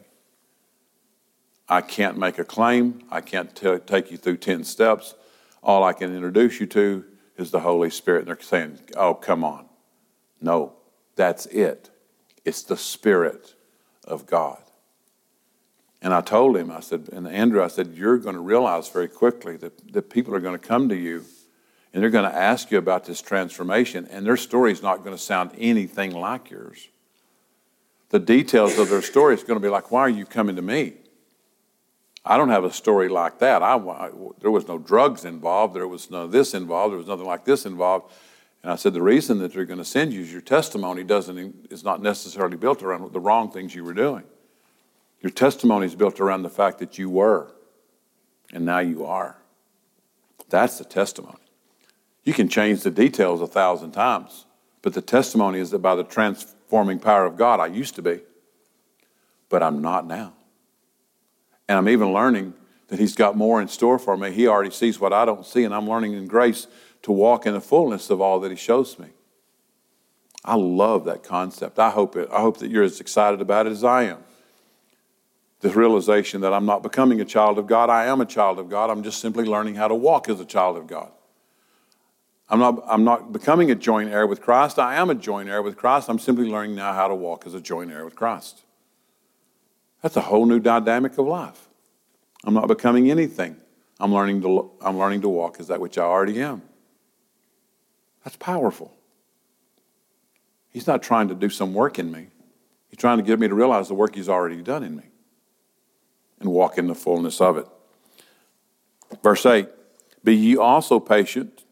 I 1.67 1.81
can't 1.81 2.17
make 2.17 2.37
a 2.37 2.43
claim. 2.43 3.03
I 3.09 3.21
can't 3.21 3.55
t- 3.55 3.77
take 3.85 4.11
you 4.11 4.17
through 4.17 4.37
10 4.37 4.63
steps. 4.63 5.15
All 5.63 5.83
I 5.83 5.93
can 5.93 6.13
introduce 6.13 6.59
you 6.59 6.67
to 6.67 7.05
is 7.37 7.51
the 7.51 7.61
Holy 7.61 7.89
Spirit. 7.89 8.19
And 8.19 8.27
they're 8.27 8.41
saying, 8.41 8.79
oh, 8.95 9.13
come 9.13 9.43
on. 9.43 9.67
No, 10.41 10.73
that's 11.15 11.45
it. 11.47 11.89
It's 12.45 12.63
the 12.63 12.77
Spirit 12.77 13.55
of 14.05 14.25
God. 14.25 14.61
And 16.01 16.13
I 16.13 16.19
told 16.19 16.57
him, 16.57 16.69
I 16.69 16.81
said, 16.81 17.09
and 17.13 17.27
Andrew, 17.27 17.63
I 17.63 17.69
said, 17.69 17.93
you're 17.95 18.17
going 18.17 18.35
to 18.35 18.41
realize 18.41 18.89
very 18.89 19.07
quickly 19.07 19.55
that, 19.57 19.93
that 19.93 20.09
people 20.09 20.35
are 20.35 20.41
going 20.41 20.59
to 20.59 20.67
come 20.67 20.89
to 20.89 20.95
you 20.95 21.23
and 21.93 22.01
they're 22.01 22.09
going 22.09 22.29
to 22.29 22.35
ask 22.35 22.71
you 22.71 22.79
about 22.79 23.05
this 23.05 23.21
transformation, 23.21 24.07
and 24.09 24.25
their 24.25 24.37
story 24.37 24.71
is 24.71 24.81
not 24.81 25.03
going 25.03 25.15
to 25.15 25.21
sound 25.21 25.51
anything 25.57 26.11
like 26.11 26.49
yours. 26.49 26.89
The 28.09 28.19
details 28.19 28.77
of 28.77 28.89
their 28.89 29.01
story 29.01 29.35
is 29.35 29.43
going 29.43 29.59
to 29.59 29.63
be 29.63 29.69
like, 29.69 29.91
why 29.91 30.01
are 30.01 30.09
you 30.09 30.25
coming 30.25 30.55
to 30.55 30.61
me? 30.61 30.93
I 32.25 32.37
don't 32.37 32.49
have 32.49 32.63
a 32.63 32.71
story 32.71 33.09
like 33.09 33.39
that. 33.39 33.61
I, 33.61 33.75
I, 33.75 34.09
there 34.39 34.51
was 34.51 34.67
no 34.67 34.77
drugs 34.77 35.25
involved. 35.25 35.75
There 35.75 35.87
was 35.87 36.07
of 36.11 36.31
this 36.31 36.53
involved. 36.53 36.93
There 36.93 36.97
was 36.97 37.07
nothing 37.07 37.25
like 37.25 37.43
this 37.43 37.65
involved. 37.65 38.11
And 38.61 38.71
I 38.71 38.75
said, 38.75 38.93
the 38.93 39.01
reason 39.01 39.39
that 39.39 39.53
they're 39.53 39.65
going 39.65 39.79
to 39.79 39.85
send 39.85 40.13
you 40.13 40.21
is 40.21 40.31
your 40.31 40.41
testimony 40.41 41.03
doesn't, 41.03 41.67
is 41.69 41.83
not 41.83 42.01
necessarily 42.01 42.55
built 42.55 42.81
around 42.81 43.11
the 43.11 43.19
wrong 43.19 43.51
things 43.51 43.75
you 43.75 43.83
were 43.83 43.93
doing. 43.93 44.23
Your 45.21 45.31
testimony 45.31 45.85
is 45.85 45.95
built 45.95 46.19
around 46.19 46.43
the 46.43 46.49
fact 46.49 46.79
that 46.79 46.97
you 46.97 47.09
were, 47.09 47.51
and 48.53 48.65
now 48.65 48.79
you 48.79 49.05
are. 49.05 49.37
That's 50.49 50.77
the 50.77 50.85
testimony. 50.85 51.42
You 52.23 52.33
can 52.33 52.47
change 52.47 52.81
the 52.81 52.91
details 52.91 53.41
a 53.41 53.47
thousand 53.47 53.91
times, 53.91 54.45
but 54.81 54.93
the 54.93 55.01
testimony 55.01 55.59
is 55.59 55.71
that 55.71 55.79
by 55.79 55.95
the 55.95 56.03
transforming 56.03 56.99
power 56.99 57.25
of 57.25 57.37
God, 57.37 57.59
I 57.59 57.67
used 57.67 57.95
to 57.95 58.01
be, 58.01 58.21
but 59.49 59.61
I'm 59.61 59.81
not 59.81 60.07
now. 60.07 60.33
And 61.67 61.77
I'm 61.77 61.89
even 61.89 62.13
learning 62.13 62.53
that 62.87 62.99
He's 62.99 63.15
got 63.15 63.35
more 63.35 63.61
in 63.61 63.67
store 63.67 63.99
for 63.99 64.15
me. 64.15 64.31
He 64.31 64.47
already 64.47 64.71
sees 64.71 64.99
what 64.99 65.13
I 65.13 65.25
don't 65.25 65.45
see, 65.45 65.63
and 65.63 65.73
I'm 65.73 65.87
learning 65.87 66.13
in 66.13 66.27
grace 66.27 66.67
to 67.03 67.11
walk 67.11 67.45
in 67.45 67.53
the 67.53 67.61
fullness 67.61 68.09
of 68.09 68.21
all 68.21 68.39
that 68.41 68.51
He 68.51 68.57
shows 68.57 68.97
me. 68.97 69.07
I 70.45 70.55
love 70.55 71.05
that 71.05 71.23
concept. 71.23 71.79
I 71.79 71.89
hope, 71.89 72.15
it, 72.15 72.29
I 72.31 72.41
hope 72.41 72.57
that 72.57 72.69
you're 72.69 72.83
as 72.83 72.99
excited 72.99 73.41
about 73.41 73.65
it 73.65 73.71
as 73.71 73.83
I 73.83 74.03
am. 74.03 74.19
This 75.61 75.75
realization 75.75 76.41
that 76.41 76.53
I'm 76.53 76.65
not 76.65 76.83
becoming 76.83 77.21
a 77.21 77.25
child 77.25 77.57
of 77.57 77.67
God, 77.67 77.89
I 77.89 78.05
am 78.05 78.19
a 78.19 78.25
child 78.25 78.59
of 78.59 78.69
God. 78.69 78.89
I'm 78.89 79.03
just 79.03 79.21
simply 79.21 79.45
learning 79.45 79.75
how 79.75 79.87
to 79.87 79.95
walk 79.95 80.27
as 80.27 80.41
a 80.41 80.45
child 80.45 80.75
of 80.75 80.87
God. 80.87 81.11
I'm 82.49 82.59
not, 82.59 82.83
I'm 82.87 83.03
not 83.03 83.31
becoming 83.31 83.71
a 83.71 83.75
joint 83.75 84.09
heir 84.09 84.27
with 84.27 84.41
Christ. 84.41 84.77
I 84.77 84.95
am 84.95 85.09
a 85.09 85.15
joint 85.15 85.49
heir 85.49 85.61
with 85.61 85.77
Christ. 85.77 86.09
I'm 86.09 86.19
simply 86.19 86.47
learning 86.47 86.75
now 86.75 86.93
how 86.93 87.07
to 87.07 87.15
walk 87.15 87.47
as 87.47 87.53
a 87.53 87.61
joint 87.61 87.91
heir 87.91 88.05
with 88.05 88.15
Christ. 88.15 88.63
That's 90.01 90.17
a 90.17 90.21
whole 90.21 90.45
new 90.45 90.59
dynamic 90.59 91.17
of 91.17 91.25
life. 91.25 91.69
I'm 92.43 92.53
not 92.53 92.67
becoming 92.67 93.09
anything. 93.09 93.55
I'm 93.99 94.13
learning 94.13 94.41
to, 94.41 94.71
I'm 94.81 94.97
learning 94.97 95.21
to 95.21 95.29
walk 95.29 95.59
as 95.59 95.67
that 95.67 95.79
which 95.79 95.97
I 95.97 96.03
already 96.03 96.41
am. 96.41 96.61
That's 98.23 98.35
powerful. 98.35 98.93
He's 100.69 100.87
not 100.87 101.03
trying 101.03 101.29
to 101.29 101.35
do 101.35 101.49
some 101.49 101.73
work 101.73 101.99
in 101.99 102.11
me. 102.11 102.27
He's 102.89 102.99
trying 102.99 103.17
to 103.17 103.23
get 103.23 103.39
me 103.39 103.47
to 103.47 103.55
realize 103.55 103.87
the 103.87 103.93
work 103.93 104.15
he's 104.15 104.29
already 104.29 104.61
done 104.61 104.83
in 104.83 104.95
me 104.95 105.03
and 106.39 106.51
walk 106.51 106.77
in 106.77 106.87
the 106.87 106.95
fullness 106.95 107.39
of 107.39 107.57
it. 107.57 107.67
Verse 109.23 109.45
8 109.45 109.67
Be 110.23 110.35
ye 110.35 110.57
also 110.57 110.99
patient, 110.99 111.62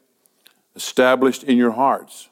established 0.75 1.43
in 1.43 1.57
your 1.57 1.71
hearts, 1.71 2.29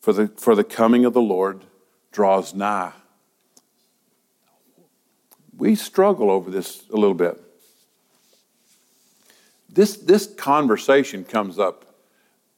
for 0.00 0.12
the, 0.12 0.28
for 0.28 0.54
the 0.54 0.64
coming 0.64 1.04
of 1.04 1.12
the 1.12 1.20
Lord 1.20 1.62
draws 2.10 2.54
nigh. 2.54 2.92
We 5.56 5.74
struggle 5.74 6.30
over 6.30 6.50
this 6.50 6.84
a 6.90 6.96
little 6.96 7.14
bit. 7.14 7.40
This, 9.68 9.96
this 9.96 10.26
conversation 10.26 11.24
comes 11.24 11.58
up 11.58 11.94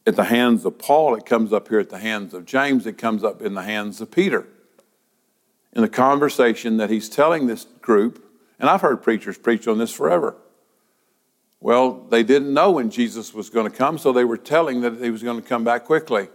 at 0.06 0.16
the 0.16 0.24
hands 0.24 0.64
of 0.64 0.78
Paul, 0.78 1.14
it 1.14 1.24
comes 1.24 1.52
up 1.52 1.68
here 1.68 1.78
at 1.78 1.90
the 1.90 1.98
hands 1.98 2.34
of 2.34 2.44
James, 2.44 2.86
it 2.86 2.98
comes 2.98 3.24
up 3.24 3.40
in 3.40 3.54
the 3.54 3.62
hands 3.62 4.00
of 4.00 4.10
Peter. 4.10 4.46
In 5.72 5.82
the 5.82 5.88
conversation 5.88 6.76
that 6.76 6.90
he's 6.90 7.08
telling 7.08 7.46
this 7.46 7.64
group, 7.80 8.24
and 8.58 8.68
I've 8.68 8.80
heard 8.80 9.02
preachers 9.02 9.38
preach 9.38 9.66
on 9.66 9.78
this 9.78 9.92
forever. 9.92 10.36
Well, 11.64 11.92
they 12.10 12.22
didn't 12.22 12.52
know 12.52 12.72
when 12.72 12.90
Jesus 12.90 13.32
was 13.32 13.48
going 13.48 13.70
to 13.70 13.74
come, 13.74 13.96
so 13.96 14.12
they 14.12 14.26
were 14.26 14.36
telling 14.36 14.82
that 14.82 15.02
he 15.02 15.10
was 15.10 15.22
going 15.22 15.40
to 15.40 15.48
come 15.48 15.64
back 15.64 15.84
quickly. 15.84 16.28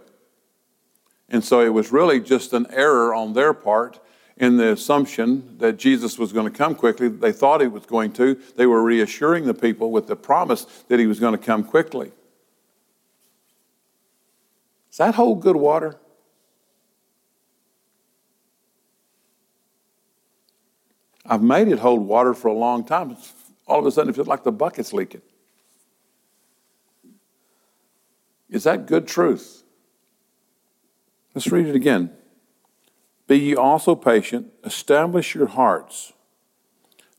And 1.28 1.44
so 1.44 1.60
it 1.60 1.68
was 1.68 1.92
really 1.92 2.18
just 2.18 2.52
an 2.52 2.66
error 2.68 3.14
on 3.14 3.32
their 3.32 3.54
part 3.54 4.00
in 4.36 4.56
the 4.56 4.72
assumption 4.72 5.56
that 5.58 5.76
Jesus 5.76 6.18
was 6.18 6.32
going 6.32 6.50
to 6.50 6.58
come 6.58 6.74
quickly. 6.74 7.06
They 7.06 7.30
thought 7.30 7.60
he 7.60 7.68
was 7.68 7.86
going 7.86 8.12
to. 8.14 8.40
They 8.56 8.66
were 8.66 8.82
reassuring 8.82 9.44
the 9.44 9.54
people 9.54 9.92
with 9.92 10.08
the 10.08 10.16
promise 10.16 10.64
that 10.88 10.98
he 10.98 11.06
was 11.06 11.20
going 11.20 11.38
to 11.38 11.38
come 11.38 11.62
quickly. 11.62 12.10
Does 14.90 14.98
that 14.98 15.14
hold 15.14 15.42
good 15.42 15.54
water? 15.54 15.94
I've 21.24 21.40
made 21.40 21.68
it 21.68 21.78
hold 21.78 22.04
water 22.04 22.34
for 22.34 22.48
a 22.48 22.52
long 22.52 22.82
time. 22.82 23.16
All 23.70 23.78
of 23.78 23.86
a 23.86 23.90
sudden, 23.92 24.10
it 24.10 24.16
feels 24.16 24.26
like 24.26 24.42
the 24.42 24.52
bucket's 24.52 24.92
leaking. 24.92 25.22
Is 28.50 28.64
that 28.64 28.86
good 28.86 29.06
truth? 29.06 29.62
Let's 31.34 31.46
read 31.46 31.66
it 31.66 31.76
again. 31.76 32.10
Be 33.28 33.38
ye 33.38 33.54
also 33.54 33.94
patient, 33.94 34.52
establish 34.64 35.36
your 35.36 35.46
hearts, 35.46 36.12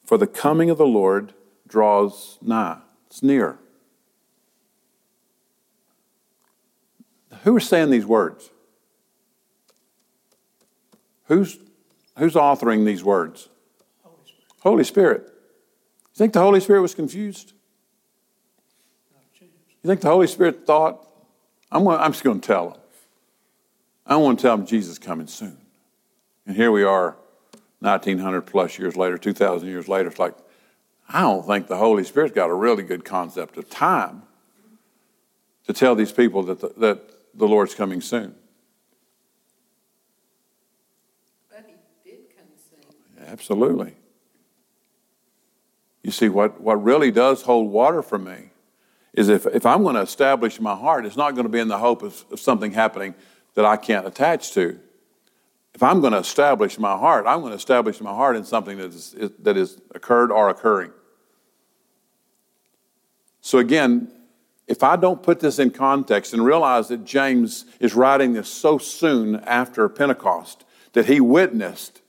for 0.04 0.18
the 0.18 0.28
coming 0.28 0.70
of 0.70 0.78
the 0.78 0.86
Lord 0.86 1.34
draws 1.70 2.38
nigh. 2.42 2.80
It's 3.08 3.24
near. 3.24 3.58
Who 7.44 7.56
is 7.56 7.66
saying 7.66 7.92
these 7.92 8.06
words? 8.06 8.50
Who's, 11.26 11.60
who's 12.18 12.34
authoring 12.34 12.86
these 12.86 13.06
words? 13.06 13.48
Holy 14.04 14.26
Spirit. 14.26 14.46
Holy 14.60 14.84
Spirit. 14.84 15.31
You 16.14 16.18
think 16.18 16.34
the 16.34 16.42
Holy 16.42 16.60
Spirit 16.60 16.82
was 16.82 16.94
confused? 16.94 17.54
You 19.40 19.88
think 19.88 20.02
the 20.02 20.10
Holy 20.10 20.28
Spirit 20.28 20.66
thought, 20.68 21.08
I'm, 21.72 21.84
gonna, 21.84 21.98
I'm 21.98 22.12
just 22.12 22.24
going 22.24 22.40
to 22.40 22.46
tell 22.46 22.70
them. 22.70 22.80
I 24.06 24.16
want 24.18 24.40
to 24.40 24.44
tell 24.44 24.58
them 24.58 24.66
Jesus 24.66 24.94
is 24.94 25.00
coming 25.00 25.28
soon. 25.28 25.58
And 26.46 26.56
here 26.56 26.72
we 26.72 26.84
are, 26.84 27.16
1900 27.80 28.42
plus 28.42 28.78
years 28.78 28.96
later, 28.96 29.18
2,000 29.18 29.68
years 29.68 29.88
later. 29.88 30.10
It's 30.10 30.20
like, 30.20 30.36
I 31.10 31.22
don't 31.22 31.46
think 31.48 31.68
the 31.68 31.78
Holy 31.78 32.04
Spirit's 32.04 32.36
got 32.36 32.50
a 32.50 32.54
really 32.54 32.84
good 32.84 33.06
concept 33.06 33.58
of 33.58 33.70
time 33.70 34.24
to 35.66 35.74
tell 35.74 35.96
these 35.96 36.12
people 36.12 36.44
that 36.44 36.60
the, 36.60 36.74
that 36.78 37.02
the 37.34 37.48
Lord's 37.48 37.74
coming 37.74 38.02
soon. 38.02 38.36
But 41.50 41.66
he 41.68 42.10
did 42.10 42.20
come 42.36 42.46
soon. 42.70 43.28
Absolutely. 43.28 43.96
You 46.04 46.12
see, 46.12 46.30
what, 46.30 46.60
what 46.60 46.84
really 46.84 47.12
does 47.12 47.44
hold 47.44 47.72
water 47.72 48.02
for 48.02 48.18
me 48.18 48.50
is 49.14 49.30
if, 49.30 49.46
if 49.46 49.66
I'm 49.66 49.84
going 49.84 49.96
to 49.96 50.02
establish 50.02 50.60
my 50.60 50.76
heart, 50.76 51.06
it's 51.06 51.18
not 51.18 51.36
going 51.36 51.46
to 51.46 51.50
be 51.52 51.60
in 51.60 51.68
the 51.68 51.78
hope 51.78 52.02
of, 52.02 52.24
of 52.32 52.40
something 52.40 52.72
happening 52.72 53.14
that 53.56 53.66
I 53.66 53.78
can't 53.78 54.08
attach 54.08 54.52
to. 54.54 54.80
If 55.74 55.84
I'm 55.84 56.02
going 56.02 56.14
to 56.14 56.20
establish 56.20 56.80
my 56.80 56.98
heart, 56.98 57.26
I'm 57.28 57.42
going 57.42 57.52
to 57.52 57.58
establish 57.58 58.02
my 58.02 58.12
heart 58.14 58.36
in 58.36 58.44
something 58.44 58.78
that 58.78 58.88
is, 58.88 59.16
that 59.40 59.58
is 59.58 59.80
occurred 59.94 60.32
or 60.32 60.50
occurring. 60.50 60.92
So 63.42 63.58
again, 63.58 64.12
if 64.68 64.84
I 64.84 64.96
don't 64.96 65.22
put 65.22 65.40
this 65.40 65.60
in 65.60 65.72
context 65.72 66.34
and 66.34 66.44
realize 66.44 66.88
that 66.90 67.04
James 67.04 67.66
is 67.80 67.94
writing 67.94 68.34
this 68.34 68.50
so 68.50 68.78
soon 68.78 69.36
after 69.36 69.88
Pentecost, 69.90 70.64
that 70.94 71.08
he 71.08 71.20
witnessed, 71.20 72.01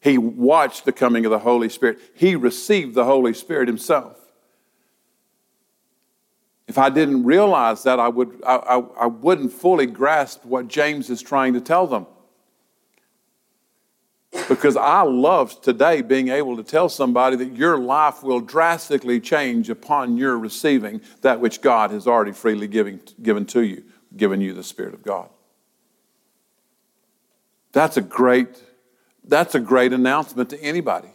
he 0.00 0.18
watched 0.18 0.84
the 0.84 0.92
coming 0.92 1.24
of 1.24 1.30
the 1.30 1.38
Holy 1.38 1.68
Spirit, 1.68 1.98
he 2.14 2.34
received 2.34 2.94
the 2.94 3.04
Holy 3.04 3.34
Spirit 3.34 3.68
himself. 3.68 4.16
If 6.66 6.78
I 6.78 6.88
didn't 6.88 7.24
realize 7.24 7.82
that, 7.82 7.98
I, 7.98 8.08
would, 8.08 8.40
I, 8.46 8.56
I, 8.56 8.78
I 8.78 9.06
wouldn't 9.06 9.52
fully 9.52 9.86
grasp 9.86 10.44
what 10.44 10.68
James 10.68 11.10
is 11.10 11.20
trying 11.20 11.54
to 11.54 11.60
tell 11.60 11.86
them. 11.86 12.06
Because 14.48 14.76
I 14.76 15.02
love 15.02 15.60
today 15.60 16.02
being 16.02 16.28
able 16.28 16.56
to 16.56 16.62
tell 16.62 16.88
somebody 16.88 17.34
that 17.36 17.56
your 17.56 17.76
life 17.78 18.22
will 18.22 18.40
drastically 18.40 19.18
change 19.18 19.68
upon 19.68 20.16
your 20.16 20.38
receiving 20.38 21.00
that 21.22 21.40
which 21.40 21.60
God 21.60 21.90
has 21.90 22.06
already 22.06 22.30
freely 22.30 22.68
giving, 22.68 23.00
given 23.20 23.44
to 23.46 23.62
you, 23.62 23.82
given 24.16 24.40
you 24.40 24.54
the 24.54 24.62
Spirit 24.62 24.94
of 24.94 25.02
God. 25.02 25.28
That's 27.72 27.96
a 27.96 28.02
great, 28.02 28.62
that's 29.30 29.54
a 29.54 29.60
great 29.60 29.92
announcement 29.92 30.50
to 30.50 30.60
anybody. 30.60 31.08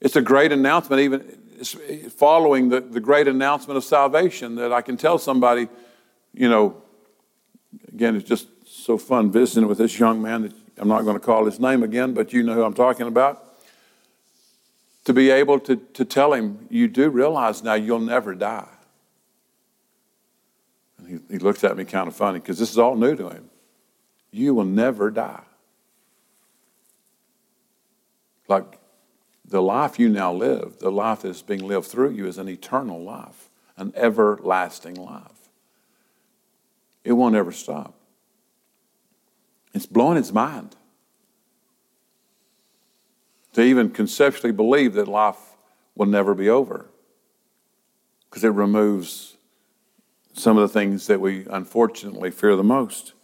It's 0.00 0.16
a 0.16 0.20
great 0.20 0.50
announcement, 0.50 1.00
even 1.00 1.20
following 2.10 2.68
the, 2.68 2.80
the 2.80 3.00
great 3.00 3.28
announcement 3.28 3.76
of 3.76 3.84
salvation, 3.84 4.56
that 4.56 4.72
I 4.72 4.82
can 4.82 4.96
tell 4.96 5.16
somebody, 5.16 5.68
you 6.34 6.48
know, 6.48 6.82
again, 7.88 8.16
it's 8.16 8.28
just 8.28 8.48
so 8.66 8.98
fun 8.98 9.30
visiting 9.30 9.68
with 9.68 9.78
this 9.78 9.96
young 9.98 10.20
man 10.20 10.42
that 10.42 10.52
I'm 10.76 10.88
not 10.88 11.02
going 11.04 11.14
to 11.14 11.24
call 11.24 11.44
his 11.44 11.60
name 11.60 11.84
again, 11.84 12.14
but 12.14 12.32
you 12.32 12.42
know 12.42 12.54
who 12.54 12.64
I'm 12.64 12.74
talking 12.74 13.06
about. 13.06 13.44
To 15.04 15.12
be 15.12 15.30
able 15.30 15.60
to, 15.60 15.76
to 15.76 16.04
tell 16.04 16.32
him, 16.32 16.66
you 16.68 16.88
do 16.88 17.10
realize 17.10 17.62
now 17.62 17.74
you'll 17.74 18.00
never 18.00 18.34
die. 18.34 18.68
And 20.98 21.08
he, 21.08 21.34
he 21.34 21.38
looks 21.38 21.62
at 21.62 21.76
me 21.76 21.84
kind 21.84 22.08
of 22.08 22.16
funny 22.16 22.40
because 22.40 22.58
this 22.58 22.70
is 22.70 22.78
all 22.78 22.96
new 22.96 23.14
to 23.14 23.28
him. 23.28 23.50
You 24.32 24.54
will 24.54 24.64
never 24.64 25.10
die. 25.10 25.42
Like 28.52 28.78
the 29.46 29.62
life 29.62 29.98
you 29.98 30.10
now 30.10 30.30
live, 30.30 30.76
the 30.78 30.90
life 30.90 31.22
that's 31.22 31.40
being 31.40 31.66
lived 31.66 31.86
through 31.86 32.10
you, 32.10 32.26
is 32.26 32.36
an 32.36 32.50
eternal 32.50 33.02
life, 33.02 33.48
an 33.78 33.94
everlasting 33.96 34.94
life. 34.94 35.48
It 37.02 37.12
won't 37.12 37.34
ever 37.34 37.50
stop. 37.50 37.94
It's 39.72 39.86
blowing 39.86 40.18
its 40.18 40.32
mind 40.32 40.76
to 43.54 43.62
even 43.62 43.88
conceptually 43.88 44.52
believe 44.52 44.92
that 44.94 45.08
life 45.08 45.56
will 45.94 46.04
never 46.04 46.34
be 46.34 46.50
over 46.50 46.90
because 48.28 48.44
it 48.44 48.50
removes 48.50 49.38
some 50.34 50.58
of 50.58 50.62
the 50.62 50.78
things 50.78 51.06
that 51.06 51.22
we 51.22 51.46
unfortunately 51.48 52.30
fear 52.30 52.54
the 52.54 52.62
most. 52.62 53.14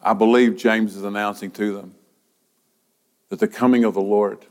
I 0.00 0.12
believe 0.12 0.56
James 0.56 0.94
is 0.94 1.02
announcing 1.02 1.50
to 1.52 1.74
them 1.74 1.96
that 3.34 3.40
the 3.40 3.52
coming 3.52 3.82
of 3.82 3.94
the 3.94 4.00
Lord, 4.00 4.46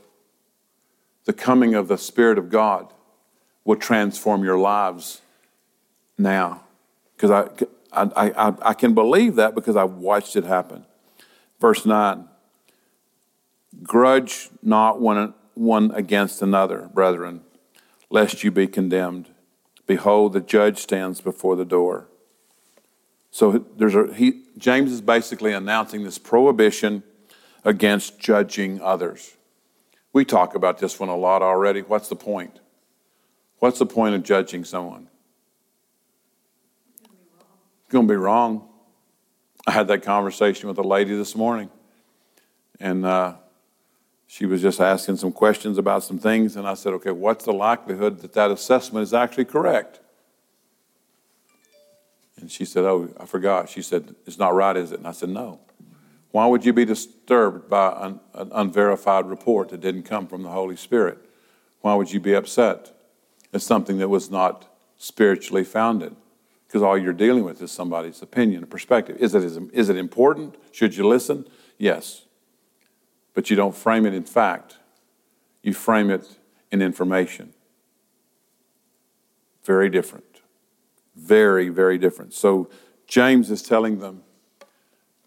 the 1.24 1.32
coming 1.32 1.74
of 1.74 1.88
the 1.88 1.96
Spirit 1.96 2.36
of 2.36 2.50
God, 2.50 2.92
will 3.64 3.76
transform 3.76 4.44
your 4.44 4.58
lives 4.58 5.22
now. 6.18 6.64
Because 7.16 7.30
I, 7.30 7.48
I, 7.94 8.30
I, 8.30 8.54
I 8.60 8.74
can 8.74 8.92
believe 8.92 9.36
that 9.36 9.54
because 9.54 9.74
I've 9.74 9.92
watched 9.92 10.36
it 10.36 10.44
happen. 10.44 10.84
Verse 11.60 11.86
9 11.86 12.28
Grudge 13.82 14.50
not 14.62 15.00
one, 15.00 15.32
one 15.54 15.90
against 15.92 16.42
another, 16.42 16.90
brethren, 16.92 17.40
lest 18.10 18.44
you 18.44 18.50
be 18.50 18.66
condemned. 18.66 19.30
Behold, 19.86 20.34
the 20.34 20.42
judge 20.42 20.76
stands 20.76 21.22
before 21.22 21.56
the 21.56 21.64
door. 21.64 22.06
So 23.30 23.64
there's 23.78 23.94
a, 23.94 24.12
he, 24.12 24.42
James 24.58 24.92
is 24.92 25.00
basically 25.00 25.54
announcing 25.54 26.04
this 26.04 26.18
prohibition 26.18 27.02
against 27.64 28.18
judging 28.18 28.80
others. 28.80 29.36
We 30.12 30.24
talk 30.24 30.54
about 30.54 30.78
this 30.78 31.00
one 31.00 31.08
a 31.08 31.16
lot 31.16 31.42
already. 31.42 31.80
What's 31.80 32.08
the 32.08 32.16
point? 32.16 32.60
What's 33.58 33.78
the 33.78 33.86
point 33.86 34.14
of 34.14 34.22
judging 34.22 34.64
someone? 34.64 35.08
It's 37.02 37.90
going 37.90 38.06
to 38.06 38.12
be 38.12 38.16
wrong. 38.16 38.68
I 39.66 39.72
had 39.72 39.88
that 39.88 40.02
conversation 40.02 40.68
with 40.68 40.78
a 40.78 40.82
lady 40.82 41.16
this 41.16 41.34
morning, 41.34 41.70
and 42.78 43.06
uh, 43.06 43.34
she 44.26 44.44
was 44.44 44.60
just 44.60 44.80
asking 44.80 45.16
some 45.16 45.32
questions 45.32 45.78
about 45.78 46.04
some 46.04 46.18
things, 46.18 46.56
and 46.56 46.66
I 46.66 46.74
said, 46.74 46.92
Okay, 46.94 47.12
what's 47.12 47.46
the 47.46 47.52
likelihood 47.52 48.20
that 48.20 48.34
that 48.34 48.50
assessment 48.50 49.04
is 49.04 49.14
actually 49.14 49.46
correct? 49.46 50.00
And 52.38 52.50
she 52.50 52.66
said, 52.66 52.84
Oh, 52.84 53.08
I 53.18 53.24
forgot. 53.24 53.70
She 53.70 53.80
said, 53.80 54.14
It's 54.26 54.38
not 54.38 54.54
right, 54.54 54.76
is 54.76 54.92
it? 54.92 54.98
And 54.98 55.08
I 55.08 55.12
said, 55.12 55.30
No. 55.30 55.60
Why 56.34 56.46
would 56.46 56.64
you 56.64 56.72
be 56.72 56.84
disturbed 56.84 57.70
by 57.70 57.96
an, 58.06 58.20
an 58.34 58.50
unverified 58.52 59.26
report 59.26 59.68
that 59.68 59.80
didn't 59.80 60.02
come 60.02 60.26
from 60.26 60.42
the 60.42 60.48
Holy 60.48 60.74
Spirit? 60.74 61.18
Why 61.80 61.94
would 61.94 62.10
you 62.10 62.18
be 62.18 62.34
upset? 62.34 62.90
at 63.54 63.62
something 63.62 63.98
that 63.98 64.08
was 64.08 64.30
not 64.30 64.66
spiritually 64.98 65.64
founded 65.64 66.14
because 66.66 66.82
all 66.82 66.98
you're 66.98 67.12
dealing 67.12 67.44
with 67.44 67.62
is 67.62 67.70
somebody's 67.70 68.20
opinion, 68.20 68.64
a 68.64 68.66
perspective. 68.66 69.16
Is 69.20 69.34
it, 69.34 69.44
is 69.72 69.88
it 69.88 69.96
important? 69.96 70.56
Should 70.72 70.96
you 70.96 71.06
listen? 71.06 71.46
Yes. 71.78 72.22
But 73.32 73.48
you 73.48 73.56
don't 73.56 73.74
frame 73.74 74.06
it 74.06 74.12
in 74.12 74.24
fact, 74.24 74.78
you 75.62 75.72
frame 75.72 76.10
it 76.10 76.38
in 76.72 76.82
information. 76.82 77.54
Very 79.62 79.88
different. 79.88 80.24
Very, 81.14 81.68
very 81.68 81.96
different. 81.96 82.34
So 82.34 82.68
James 83.06 83.50
is 83.52 83.62
telling 83.62 84.00
them, 84.00 84.22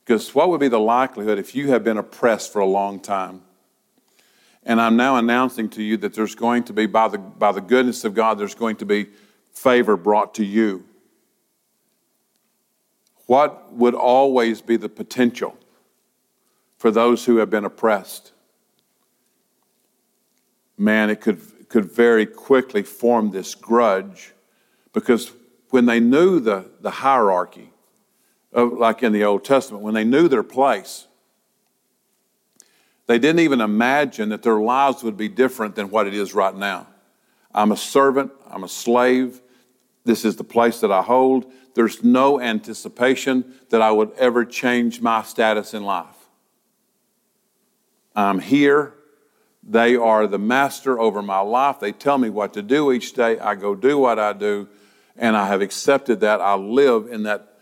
because 0.07 0.33
what 0.33 0.47
would 0.49 0.61
be 0.61 0.69
the 0.69 0.79
likelihood 0.79 1.37
if 1.37 1.53
you 1.53 1.67
have 1.67 1.83
been 1.83 1.97
oppressed 1.97 2.53
for 2.53 2.59
a 2.59 2.65
long 2.65 2.97
time? 2.97 3.41
And 4.63 4.79
I'm 4.79 4.95
now 4.95 5.17
announcing 5.17 5.69
to 5.71 5.83
you 5.83 5.97
that 5.97 6.13
there's 6.13 6.33
going 6.33 6.63
to 6.63 6.73
be, 6.73 6.85
by 6.85 7.09
the, 7.09 7.17
by 7.17 7.51
the 7.51 7.59
goodness 7.59 8.05
of 8.05 8.13
God, 8.13 8.39
there's 8.39 8.55
going 8.55 8.77
to 8.77 8.85
be 8.85 9.07
favor 9.51 9.97
brought 9.97 10.35
to 10.35 10.45
you 10.45 10.85
what 13.27 13.73
would 13.73 13.93
always 13.93 14.61
be 14.61 14.77
the 14.77 14.89
potential 14.89 15.55
for 16.77 16.89
those 16.89 17.25
who 17.25 17.37
have 17.37 17.49
been 17.49 17.65
oppressed? 17.65 18.31
Man, 20.77 21.09
it 21.09 21.21
could, 21.21 21.41
could 21.69 21.91
very 21.91 22.25
quickly 22.25 22.83
form 22.83 23.31
this 23.31 23.53
grudge 23.53 24.33
because 24.93 25.33
when 25.69 25.85
they 25.85 25.99
knew 25.99 26.39
the, 26.39 26.69
the 26.79 26.89
hierarchy, 26.89 27.69
of, 28.57 28.73
like 28.73 29.03
in 29.03 29.13
the 29.13 29.23
Old 29.23 29.45
Testament, 29.45 29.83
when 29.83 29.93
they 29.93 30.03
knew 30.03 30.27
their 30.27 30.43
place, 30.43 31.07
they 33.05 33.19
didn't 33.19 33.39
even 33.39 33.61
imagine 33.61 34.29
that 34.29 34.43
their 34.43 34.59
lives 34.59 35.03
would 35.03 35.15
be 35.15 35.29
different 35.29 35.75
than 35.75 35.89
what 35.89 36.07
it 36.07 36.13
is 36.13 36.33
right 36.33 36.55
now. 36.55 36.87
I'm 37.53 37.71
a 37.71 37.77
servant, 37.77 38.31
I'm 38.49 38.63
a 38.63 38.67
slave, 38.67 39.41
this 40.03 40.25
is 40.25 40.35
the 40.37 40.43
place 40.43 40.79
that 40.79 40.91
I 40.91 41.01
hold. 41.01 41.51
There's 41.75 42.03
no 42.03 42.39
anticipation 42.39 43.53
that 43.69 43.81
I 43.81 43.91
would 43.91 44.11
ever 44.17 44.43
change 44.43 45.01
my 45.01 45.21
status 45.21 45.73
in 45.73 45.83
life. 45.83 46.15
I'm 48.15 48.39
here. 48.39 48.93
They 49.61 49.95
are 49.95 50.25
the 50.25 50.39
master 50.39 50.99
over 50.99 51.21
my 51.21 51.39
life. 51.39 51.79
They 51.79 51.91
tell 51.91 52.17
me 52.17 52.29
what 52.29 52.53
to 52.53 52.61
do 52.61 52.91
each 52.91 53.13
day. 53.13 53.37
I 53.37 53.55
go 53.55 53.75
do 53.75 53.97
what 53.97 54.17
I 54.17 54.33
do, 54.33 54.69
and 55.17 55.35
I 55.35 55.47
have 55.47 55.61
accepted 55.61 56.21
that. 56.21 56.41
I 56.41 56.55
live 56.55 57.07
in 57.07 57.23
that 57.23 57.56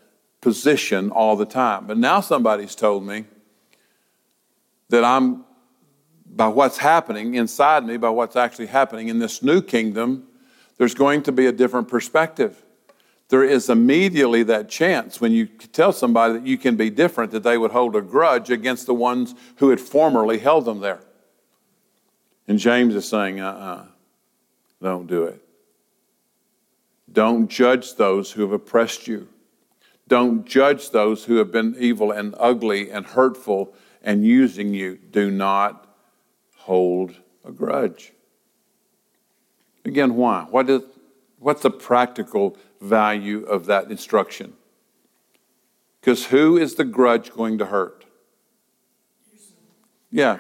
position 0.46 1.10
all 1.10 1.36
the 1.36 1.46
time. 1.46 1.88
But 1.88 1.98
now 1.98 2.22
somebody's 2.22 2.76
told 2.76 3.04
me 3.04 3.26
that 4.90 5.04
I'm, 5.04 5.44
by 6.24 6.48
what's 6.50 6.78
happening 6.78 7.34
inside 7.34 7.84
me, 7.84 7.98
by 7.98 8.12
what's 8.12 8.36
actually 8.36 8.68
happening 8.68 9.08
in 9.08 9.18
this 9.18 9.42
new 9.42 9.60
kingdom, 9.60 10.28
there's 10.78 10.94
going 10.94 11.24
to 11.24 11.32
be 11.32 11.48
a 11.48 11.52
different 11.52 11.88
perspective. 11.88 12.64
There 13.30 13.44
is 13.44 13.72
immediately 13.72 14.44
that 14.44 14.70
chance 14.70 15.20
when 15.20 15.32
you 15.32 15.48
tell 15.48 15.92
somebody 15.92 16.34
that 16.34 16.46
you 16.46 16.60
can 16.60 16.76
be 16.76 16.92
different, 16.92 17.32
that 17.32 17.42
they 17.42 17.58
would 17.58 17.72
hold 17.72 17.96
a 17.96 18.02
grudge 18.02 18.52
against 18.52 18.86
the 18.86 18.94
ones 18.94 19.34
who 19.56 19.72
had 19.72 19.82
formerly 19.82 20.38
held 20.38 20.66
them 20.66 20.80
there. 20.80 21.02
And 22.48 22.60
James 22.60 22.94
is 22.94 23.10
saying, 23.10 23.40
uh 23.40 23.48
uh-uh, 23.50 23.66
uh, 23.66 23.86
don't 24.80 25.08
do 25.08 25.24
it. 25.24 25.42
Don't 27.12 27.48
judge 27.48 27.96
those 27.96 28.32
who 28.32 28.44
have 28.44 28.52
oppressed 28.52 29.08
you. 29.08 29.28
Don't 30.08 30.46
judge 30.46 30.92
those 30.92 31.26
who 31.26 31.38
have 31.38 31.52
been 31.52 31.76
evil 31.80 32.12
and 32.12 32.36
ugly 32.40 32.92
and 32.92 33.06
hurtful 33.06 33.74
and 34.04 34.24
using 34.24 34.74
you. 34.74 34.98
Do 34.98 35.32
not 35.32 35.88
hold 36.58 37.16
a 37.44 37.52
grudge. 37.52 38.14
Again, 39.84 40.16
why? 40.16 40.46
What 40.50 40.70
is, 40.70 40.82
what's 41.40 41.64
the 41.64 41.72
practical 41.72 42.58
value 42.82 43.44
of 43.44 43.66
that 43.66 43.90
instruction? 43.90 44.54
Because 46.02 46.26
who 46.26 46.58
is 46.58 46.76
the 46.76 46.84
grudge 46.84 47.32
going 47.32 47.58
to 47.58 47.66
hurt? 47.66 48.06
Yeah, 50.12 50.38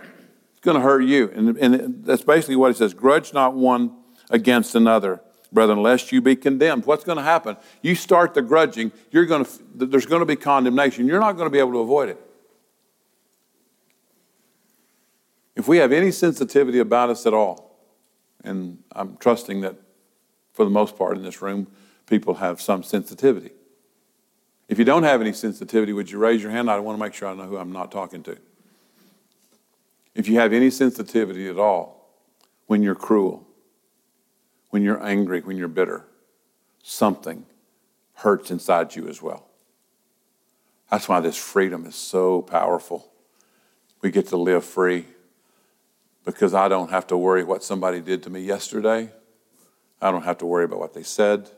it's 0.52 0.62
going 0.62 0.76
to 0.76 0.82
hurt 0.82 1.02
you. 1.02 1.32
And, 1.36 1.58
and 1.58 2.06
that's 2.06 2.24
basically 2.24 2.56
what 2.56 2.72
it 2.72 2.78
says 2.78 2.94
grudge 2.94 3.34
not 3.34 3.56
one 3.56 3.96
against 4.30 4.76
another. 4.76 5.22
Brethren, 5.56 5.82
lest 5.82 6.12
you 6.12 6.22
be 6.22 6.36
condemned. 6.36 6.86
What's 6.86 7.04
going 7.04 7.18
to 7.18 7.24
happen? 7.24 7.58
You 7.82 7.96
start 7.96 8.36
the 8.36 8.44
grudging, 8.44 8.92
you're 9.10 9.26
going 9.26 9.46
to, 9.46 9.52
there's 9.74 10.06
going 10.06 10.20
to 10.20 10.26
be 10.28 10.36
condemnation. 10.36 11.08
You're 11.08 11.20
not 11.20 11.32
going 11.38 11.48
to 11.48 11.52
be 11.52 11.58
able 11.58 11.72
to 11.72 11.80
avoid 11.80 12.10
it. 12.10 12.22
If 15.56 15.68
we 15.68 15.78
have 15.78 15.92
any 15.92 16.12
sensitivity 16.12 16.80
about 16.80 17.10
us 17.10 17.26
at 17.26 17.34
all, 17.34 17.80
and 18.44 18.84
I'm 18.92 19.18
trusting 19.18 19.62
that 19.62 19.76
for 20.54 20.64
the 20.64 20.72
most 20.72 20.98
part 20.98 21.18
in 21.18 21.24
this 21.24 21.42
room, 21.42 21.68
people 22.06 22.36
have 22.36 22.62
some 22.62 22.84
sensitivity. 22.84 23.52
If 24.68 24.78
you 24.80 24.86
don't 24.86 25.04
have 25.04 25.22
any 25.22 25.34
sensitivity, 25.34 25.94
would 25.94 26.12
you 26.12 26.18
raise 26.18 26.42
your 26.42 26.52
hand? 26.52 26.70
I 26.70 26.80
want 26.80 26.98
to 26.98 27.04
make 27.04 27.14
sure 27.14 27.28
I 27.28 27.34
know 27.34 27.44
who 27.44 27.58
I'm 27.58 27.72
not 27.72 27.92
talking 27.92 28.22
to. 28.24 28.38
If 30.14 30.28
you 30.28 30.40
have 30.40 30.54
any 30.54 30.70
sensitivity 30.70 31.48
at 31.50 31.58
all 31.58 32.10
when 32.68 32.82
you're 32.82 32.96
cruel, 32.96 33.48
when 34.76 34.84
you're 34.84 35.02
angry, 35.02 35.40
when 35.40 35.56
you're 35.56 35.70
bitter, 35.70 36.04
something 36.84 37.46
hurts 38.16 38.52
inside 38.52 38.94
you 38.94 39.08
as 39.08 39.22
well. 39.22 39.48
That's 40.92 41.08
why 41.08 41.22
this 41.22 41.38
freedom 41.38 41.86
is 41.86 41.96
so 41.96 42.42
powerful. 42.42 43.10
We 44.02 44.12
get 44.12 44.28
to 44.28 44.36
live 44.36 44.66
free 44.66 45.06
because 46.26 46.54
I 46.54 46.68
don't 46.68 46.90
have 46.90 47.08
to 47.08 47.16
worry 47.16 47.42
what 47.42 47.64
somebody 47.64 48.02
did 48.02 48.22
to 48.24 48.30
me 48.30 48.42
yesterday. 48.42 49.12
I 50.02 50.12
don't 50.12 50.24
have 50.24 50.40
to 50.40 50.46
worry 50.46 50.66
about 50.66 50.80
what 50.80 50.94
they 50.94 51.04
said. 51.04 51.50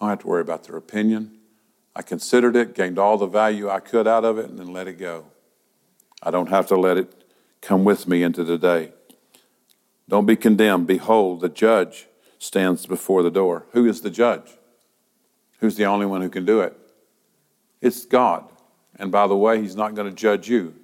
I 0.00 0.04
don't 0.04 0.10
have 0.10 0.20
to 0.20 0.28
worry 0.28 0.42
about 0.42 0.62
their 0.62 0.76
opinion. 0.76 1.38
I 1.96 2.02
considered 2.02 2.54
it, 2.54 2.76
gained 2.76 2.96
all 2.96 3.18
the 3.18 3.26
value 3.26 3.70
I 3.70 3.80
could 3.80 4.06
out 4.06 4.24
of 4.24 4.38
it, 4.38 4.48
and 4.48 4.56
then 4.56 4.72
let 4.72 4.86
it 4.86 5.00
go. 5.00 5.24
I 6.22 6.30
don't 6.30 6.50
have 6.50 6.68
to 6.68 6.76
let 6.76 6.96
it 6.96 7.24
come 7.60 7.82
with 7.82 8.06
me 8.06 8.22
into 8.22 8.44
the 8.44 8.56
day. 8.56 8.92
Don't 10.08 10.26
be 10.26 10.36
condemned. 10.36 10.86
Behold, 10.86 11.40
the 11.40 11.48
judge 11.48 12.06
stands 12.42 12.86
before 12.86 13.22
the 13.22 13.30
door. 13.30 13.66
Who 13.70 13.86
is 13.86 14.00
the 14.00 14.10
judge? 14.10 14.58
Who's 15.60 15.76
the 15.76 15.86
only 15.86 16.06
one 16.06 16.22
who 16.22 16.28
can 16.28 16.44
do 16.44 16.60
it? 16.60 16.76
It's 17.80 18.04
God. 18.04 18.44
And 18.96 19.12
by 19.12 19.28
the 19.28 19.36
way, 19.36 19.60
He's 19.60 19.76
not 19.76 19.94
going 19.94 20.10
to 20.10 20.14
judge 20.14 20.48
you, 20.48 20.74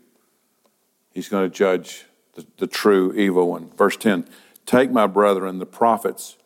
He's 1.12 1.29
going 1.29 1.51
to 1.51 1.55
judge 1.55 2.05
the, 2.35 2.47
the 2.59 2.68
true 2.68 3.12
evil 3.14 3.49
one. 3.51 3.71
Verse 3.77 3.97
10 3.97 4.29
Take 4.66 4.92
my 4.92 5.09
brethren, 5.09 5.59
the 5.59 5.66
prophets, 5.66 6.37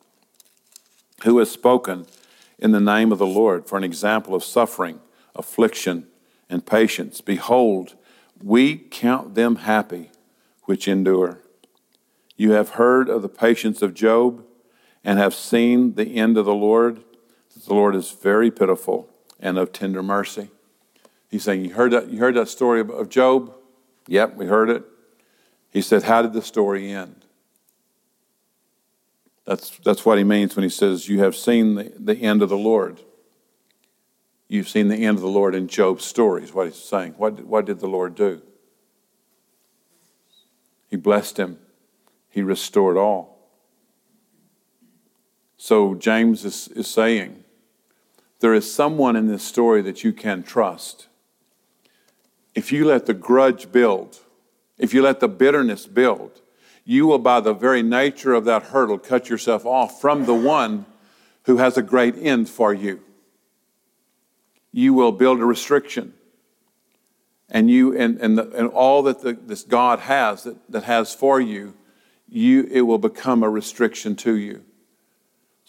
who 1.24 1.38
has 1.38 1.50
spoken 1.50 2.06
in 2.58 2.72
the 2.72 2.80
name 2.80 3.12
of 3.12 3.18
the 3.18 3.26
Lord 3.26 3.66
for 3.66 3.76
an 3.76 3.84
example 3.84 4.34
of 4.34 4.42
suffering, 4.42 5.00
affliction, 5.36 6.06
and 6.48 6.64
patience. 6.64 7.20
Behold, 7.20 7.96
we 8.42 8.78
count 8.78 9.34
them 9.34 9.56
happy 9.56 10.10
which 10.62 10.88
endure. 10.88 11.38
You 12.38 12.52
have 12.52 12.70
heard 12.70 13.10
of 13.10 13.20
the 13.20 13.28
patience 13.28 13.82
of 13.82 13.92
Job 13.92 14.46
and 15.04 15.18
have 15.18 15.34
seen 15.34 15.94
the 15.94 16.16
end 16.16 16.36
of 16.36 16.44
the 16.44 16.54
Lord. 16.54 17.02
that 17.54 17.64
The 17.64 17.74
Lord 17.74 17.94
is 17.94 18.10
very 18.10 18.50
pitiful 18.50 19.08
and 19.40 19.58
of 19.58 19.72
tender 19.72 20.02
mercy. 20.02 20.50
He's 21.30 21.42
saying, 21.42 21.64
You 21.64 21.74
heard 21.74 21.92
that, 21.92 22.10
you 22.10 22.18
heard 22.18 22.34
that 22.36 22.48
story 22.48 22.80
of 22.80 23.08
Job? 23.08 23.54
Yep, 24.06 24.36
we 24.36 24.46
heard 24.46 24.70
it. 24.70 24.84
He 25.70 25.82
said, 25.82 26.04
How 26.04 26.22
did 26.22 26.32
the 26.32 26.42
story 26.42 26.92
end? 26.92 27.24
That's, 29.44 29.76
that's 29.78 30.06
what 30.06 30.18
he 30.18 30.24
means 30.24 30.54
when 30.54 30.62
he 30.62 30.68
says, 30.68 31.08
You 31.08 31.20
have 31.20 31.34
seen 31.34 31.74
the, 31.74 31.92
the 31.98 32.16
end 32.16 32.42
of 32.42 32.48
the 32.48 32.56
Lord. 32.56 33.00
You've 34.48 34.68
seen 34.68 34.88
the 34.88 34.96
end 34.96 35.16
of 35.16 35.22
the 35.22 35.28
Lord 35.28 35.54
in 35.54 35.66
Job's 35.66 36.04
stories, 36.04 36.52
what 36.52 36.66
he's 36.66 36.76
saying. 36.76 37.14
What, 37.16 37.44
what 37.46 37.64
did 37.64 37.80
the 37.80 37.88
Lord 37.88 38.14
do? 38.14 38.42
He 40.90 40.96
blessed 40.96 41.38
him, 41.38 41.58
he 42.28 42.42
restored 42.42 42.98
all. 42.98 43.31
So 45.62 45.94
James 45.94 46.44
is, 46.44 46.66
is 46.74 46.88
saying, 46.88 47.44
There 48.40 48.52
is 48.52 48.74
someone 48.74 49.14
in 49.14 49.28
this 49.28 49.44
story 49.44 49.80
that 49.82 50.02
you 50.02 50.12
can 50.12 50.42
trust. 50.42 51.06
If 52.52 52.72
you 52.72 52.84
let 52.84 53.06
the 53.06 53.14
grudge 53.14 53.70
build, 53.70 54.18
if 54.76 54.92
you 54.92 55.02
let 55.02 55.20
the 55.20 55.28
bitterness 55.28 55.86
build, 55.86 56.40
you 56.84 57.06
will, 57.06 57.20
by 57.20 57.38
the 57.38 57.54
very 57.54 57.80
nature 57.80 58.34
of 58.34 58.44
that 58.46 58.64
hurdle, 58.64 58.98
cut 58.98 59.28
yourself 59.28 59.64
off 59.64 60.00
from 60.00 60.26
the 60.26 60.34
one 60.34 60.84
who 61.44 61.58
has 61.58 61.78
a 61.78 61.82
great 61.82 62.16
end 62.18 62.48
for 62.48 62.74
you. 62.74 63.00
You 64.72 64.94
will 64.94 65.12
build 65.12 65.38
a 65.38 65.44
restriction. 65.44 66.12
And 67.48 67.70
you 67.70 67.96
and, 67.96 68.18
and, 68.18 68.36
the, 68.36 68.50
and 68.50 68.68
all 68.70 69.04
that 69.04 69.20
the, 69.20 69.34
this 69.34 69.62
God 69.62 70.00
has 70.00 70.42
that, 70.42 70.56
that 70.72 70.82
has 70.82 71.14
for 71.14 71.40
you, 71.40 71.74
you 72.28 72.68
it 72.68 72.80
will 72.80 72.98
become 72.98 73.44
a 73.44 73.48
restriction 73.48 74.16
to 74.16 74.34
you. 74.34 74.64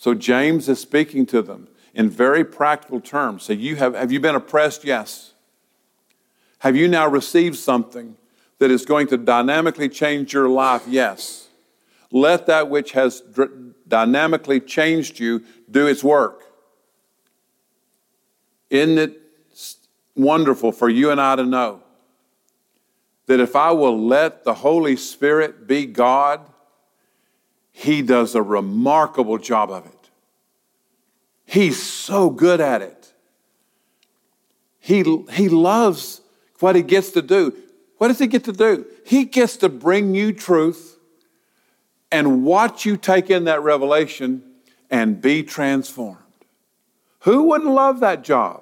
So 0.03 0.13
James 0.13 0.67
is 0.67 0.81
speaking 0.81 1.25
to 1.27 1.41
them 1.41 1.69
in 1.93 2.09
very 2.09 2.43
practical 2.43 2.99
terms. 2.99 3.43
So 3.43 3.53
you 3.53 3.77
have 3.77 3.95
have 3.95 4.11
you 4.11 4.19
been 4.19 4.35
oppressed? 4.35 4.83
Yes. 4.83 5.31
Have 6.59 6.75
you 6.75 6.89
now 6.89 7.07
received 7.07 7.55
something 7.55 8.17
that 8.59 8.69
is 8.69 8.83
going 8.83 9.07
to 9.07 9.17
dynamically 9.17 9.87
change 9.87 10.33
your 10.33 10.49
life? 10.49 10.83
Yes. 10.89 11.47
Let 12.11 12.47
that 12.47 12.69
which 12.69 12.91
has 12.91 13.23
dynamically 13.87 14.59
changed 14.59 15.21
you 15.21 15.41
do 15.71 15.87
its 15.87 16.03
work. 16.03 16.43
Isn't 18.69 18.97
it 18.97 19.21
wonderful 20.17 20.73
for 20.73 20.89
you 20.89 21.11
and 21.11 21.21
I 21.21 21.37
to 21.37 21.45
know 21.45 21.81
that 23.27 23.39
if 23.39 23.55
I 23.55 23.71
will 23.71 24.05
let 24.05 24.43
the 24.43 24.55
Holy 24.55 24.97
Spirit 24.97 25.65
be 25.65 25.85
God, 25.85 26.41
He 27.73 28.01
does 28.01 28.35
a 28.35 28.41
remarkable 28.41 29.37
job 29.37 29.69
of 29.69 29.85
it. 29.85 30.09
He's 31.45 31.81
so 31.81 32.29
good 32.29 32.61
at 32.61 32.81
it. 32.81 33.13
He, 34.79 35.03
he 35.31 35.49
loves 35.49 36.21
what 36.59 36.75
He 36.75 36.81
gets 36.81 37.11
to 37.11 37.21
do. 37.21 37.53
What 37.97 38.09
does 38.09 38.19
he 38.19 38.27
get 38.27 38.43
to 38.45 38.53
do? 38.53 38.85
He 39.05 39.25
gets 39.25 39.57
to 39.57 39.69
bring 39.69 40.13
you 40.13 40.33
truth 40.33 40.99
and 42.11 42.43
watch 42.43 42.85
you 42.85 42.97
take 42.97 43.29
in 43.29 43.45
that 43.45 43.61
revelation 43.61 44.43
and 44.89 45.21
be 45.21 45.41
transformed. 45.41 46.17
Who 47.19 47.43
wouldn't 47.43 47.71
love 47.71 48.01
that 48.01 48.23
job? 48.23 48.61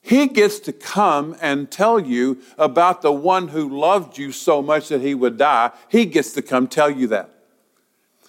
He 0.00 0.26
gets 0.26 0.58
to 0.60 0.72
come 0.72 1.36
and 1.40 1.70
tell 1.70 2.00
you 2.00 2.42
about 2.56 3.02
the 3.02 3.12
one 3.12 3.48
who 3.48 3.68
loved 3.68 4.18
you 4.18 4.32
so 4.32 4.60
much 4.60 4.88
that 4.88 5.00
he 5.00 5.14
would 5.14 5.36
die. 5.36 5.70
He 5.88 6.04
gets 6.04 6.32
to 6.32 6.42
come 6.42 6.66
tell 6.66 6.90
you 6.90 7.06
that. 7.08 7.37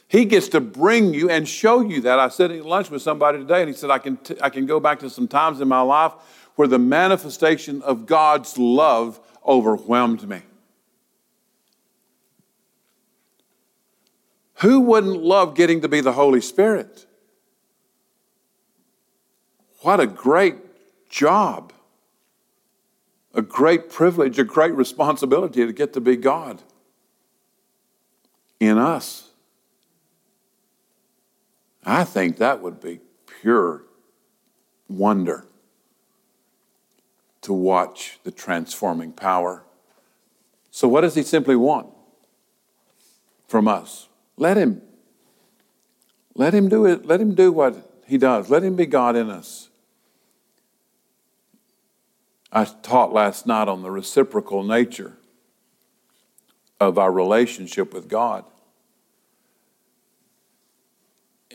He 0.10 0.26
gets 0.26 0.48
to 0.50 0.60
bring 0.60 1.14
you 1.14 1.30
and 1.30 1.48
show 1.48 1.82
you 1.82 2.02
that. 2.02 2.18
I 2.18 2.30
said 2.30 2.50
at 2.50 2.66
lunch 2.66 2.90
with 2.90 3.04
somebody 3.04 3.38
today, 3.38 3.62
and 3.62 3.70
he 3.70 3.76
said, 3.76 3.92
I 3.92 4.00
can, 4.00 4.18
t- 4.18 4.38
I 4.42 4.50
can 4.50 4.66
go 4.66 4.80
back 4.80 5.00
to 5.02 5.10
some 5.10 5.28
times 5.28 5.62
in 5.62 5.68
my 5.68 5.82
life 5.82 6.14
where 6.56 6.68
the 6.68 6.80
manifestation 6.80 7.84
of 7.84 8.08
God's 8.08 8.58
love 8.58 9.20
overwhelmed 9.46 10.28
me. 10.28 10.42
Who 14.56 14.80
wouldn't 14.80 15.22
love 15.22 15.56
getting 15.56 15.82
to 15.82 15.88
be 15.88 16.02
the 16.02 16.14
Holy 16.14 16.42
Spirit? 16.42 17.06
What 19.82 20.00
a 20.00 20.08
great 20.08 20.56
job, 21.08 21.72
a 23.36 23.44
great 23.44 23.92
privilege, 23.92 24.40
a 24.40 24.44
great 24.44 24.74
responsibility 24.74 25.64
to 25.68 25.72
get 25.72 25.94
to 25.94 26.02
be 26.02 26.16
God 26.16 26.64
in 28.60 28.80
us. 28.80 29.29
I 31.90 32.04
think 32.04 32.38
that 32.38 32.62
would 32.62 32.80
be 32.80 33.00
pure 33.42 33.84
wonder 34.88 35.48
to 37.42 37.52
watch 37.52 38.20
the 38.24 38.32
transforming 38.32 39.12
power. 39.12 39.64
So, 40.70 40.88
what 40.88 41.02
does 41.02 41.16
He 41.16 41.24
simply 41.24 41.56
want 41.56 41.88
from 43.48 43.68
us? 43.68 44.08
Let 44.38 44.56
Him. 44.56 44.84
Let 46.36 46.54
Him 46.54 46.70
do 46.70 46.86
it. 46.86 47.08
Let 47.08 47.20
Him 47.20 47.34
do 47.34 47.52
what 47.52 47.76
He 48.06 48.20
does. 48.20 48.52
Let 48.52 48.64
Him 48.64 48.76
be 48.76 48.86
God 48.86 49.16
in 49.16 49.32
us. 49.32 49.70
I 52.52 52.66
taught 52.66 53.14
last 53.14 53.48
night 53.48 53.68
on 53.68 53.82
the 53.82 53.90
reciprocal 53.90 54.64
nature 54.64 55.18
of 56.80 57.00
our 57.00 57.12
relationship 57.12 57.96
with 57.96 58.08
God. 58.08 58.46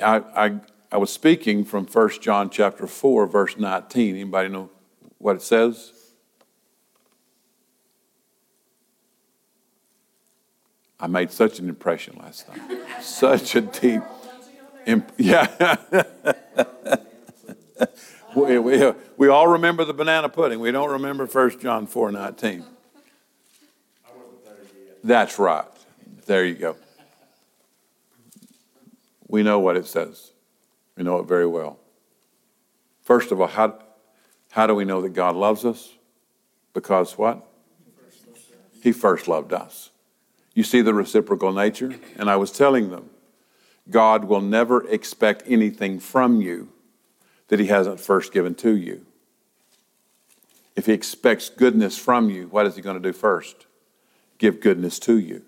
I, 0.03 0.17
I, 0.17 0.61
I 0.91 0.97
was 0.97 1.13
speaking 1.13 1.65
from 1.65 1.87
1 1.87 2.11
John 2.21 2.51
chapter 2.51 2.87
4, 2.87 3.27
verse 3.27 3.57
19. 3.57 4.15
Anybody 4.15 4.49
know 4.49 4.71
what 5.19 5.37
it 5.37 5.43
says? 5.43 5.93
I 10.99 11.07
made 11.07 11.31
such 11.31 11.59
an 11.59 11.69
impression 11.69 12.17
last 12.19 12.47
time. 12.47 12.61
such 13.01 13.55
a 13.57 13.61
deep, 13.61 14.03
imp- 14.87 15.13
yeah. 15.19 15.77
we, 18.35 18.59
we, 18.59 18.93
we 19.17 19.29
all 19.29 19.49
remember 19.49 19.85
the 19.85 19.93
banana 19.93 20.29
pudding. 20.29 20.61
We 20.61 20.73
don't 20.73 20.91
remember 20.91 21.27
1 21.27 21.61
John 21.61 21.87
4 21.87 22.13
19. 22.13 22.65
That's 25.03 25.39
right. 25.39 25.67
There 26.27 26.47
you 26.47 26.55
go. 26.55 26.77
We 29.35 29.43
know 29.43 29.59
what 29.59 29.77
it 29.77 29.85
says. 29.85 30.31
We 30.97 31.03
know 31.03 31.19
it 31.19 31.27
very 31.27 31.45
well. 31.45 31.81
First 33.03 33.33
of 33.33 33.41
all, 33.41 33.49
how, 33.49 33.81
how 34.53 34.69
do 34.69 34.77
we 34.77 34.85
know 34.85 35.03
that 35.03 35.09
God 35.09 35.35
loves 35.35 35.65
us? 35.65 35.93
Because 36.73 37.19
what? 37.19 37.45
He 38.81 38.93
first 38.93 39.27
loved 39.27 39.53
us. 39.53 39.91
You 40.55 40.63
see 40.63 40.83
the 40.83 40.95
reciprocal 40.95 41.53
nature? 41.53 41.97
And 42.17 42.31
I 42.31 42.37
was 42.37 42.53
telling 42.53 42.91
them, 42.91 43.11
God 43.91 44.27
will 44.27 44.41
never 44.41 44.87
expect 44.89 45.43
anything 45.49 45.99
from 45.99 46.41
you 46.41 46.69
that 47.49 47.59
He 47.59 47.67
hasn't 47.67 47.99
first 47.99 48.33
given 48.33 48.55
to 48.55 48.77
you. 48.77 49.05
If 50.77 50.87
He 50.87 50.93
expects 50.93 51.49
goodness 51.49 51.99
from 51.99 52.31
you, 52.31 52.47
what 52.47 52.67
is 52.67 52.77
He 52.77 52.83
going 52.83 53.03
to 53.03 53.11
do 53.11 53.13
first? 53.13 53.67
Give 54.39 54.61
goodness 54.61 55.01
to 55.01 55.19
you. 55.19 55.43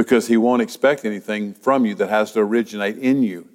Because 0.00 0.28
He 0.28 0.38
won't 0.38 0.62
expect 0.62 1.04
anything 1.04 1.52
from 1.52 1.84
you 1.84 1.94
that 1.96 2.08
has 2.08 2.32
to 2.32 2.40
originate 2.40 2.96
in 2.96 3.22
you. 3.22 3.50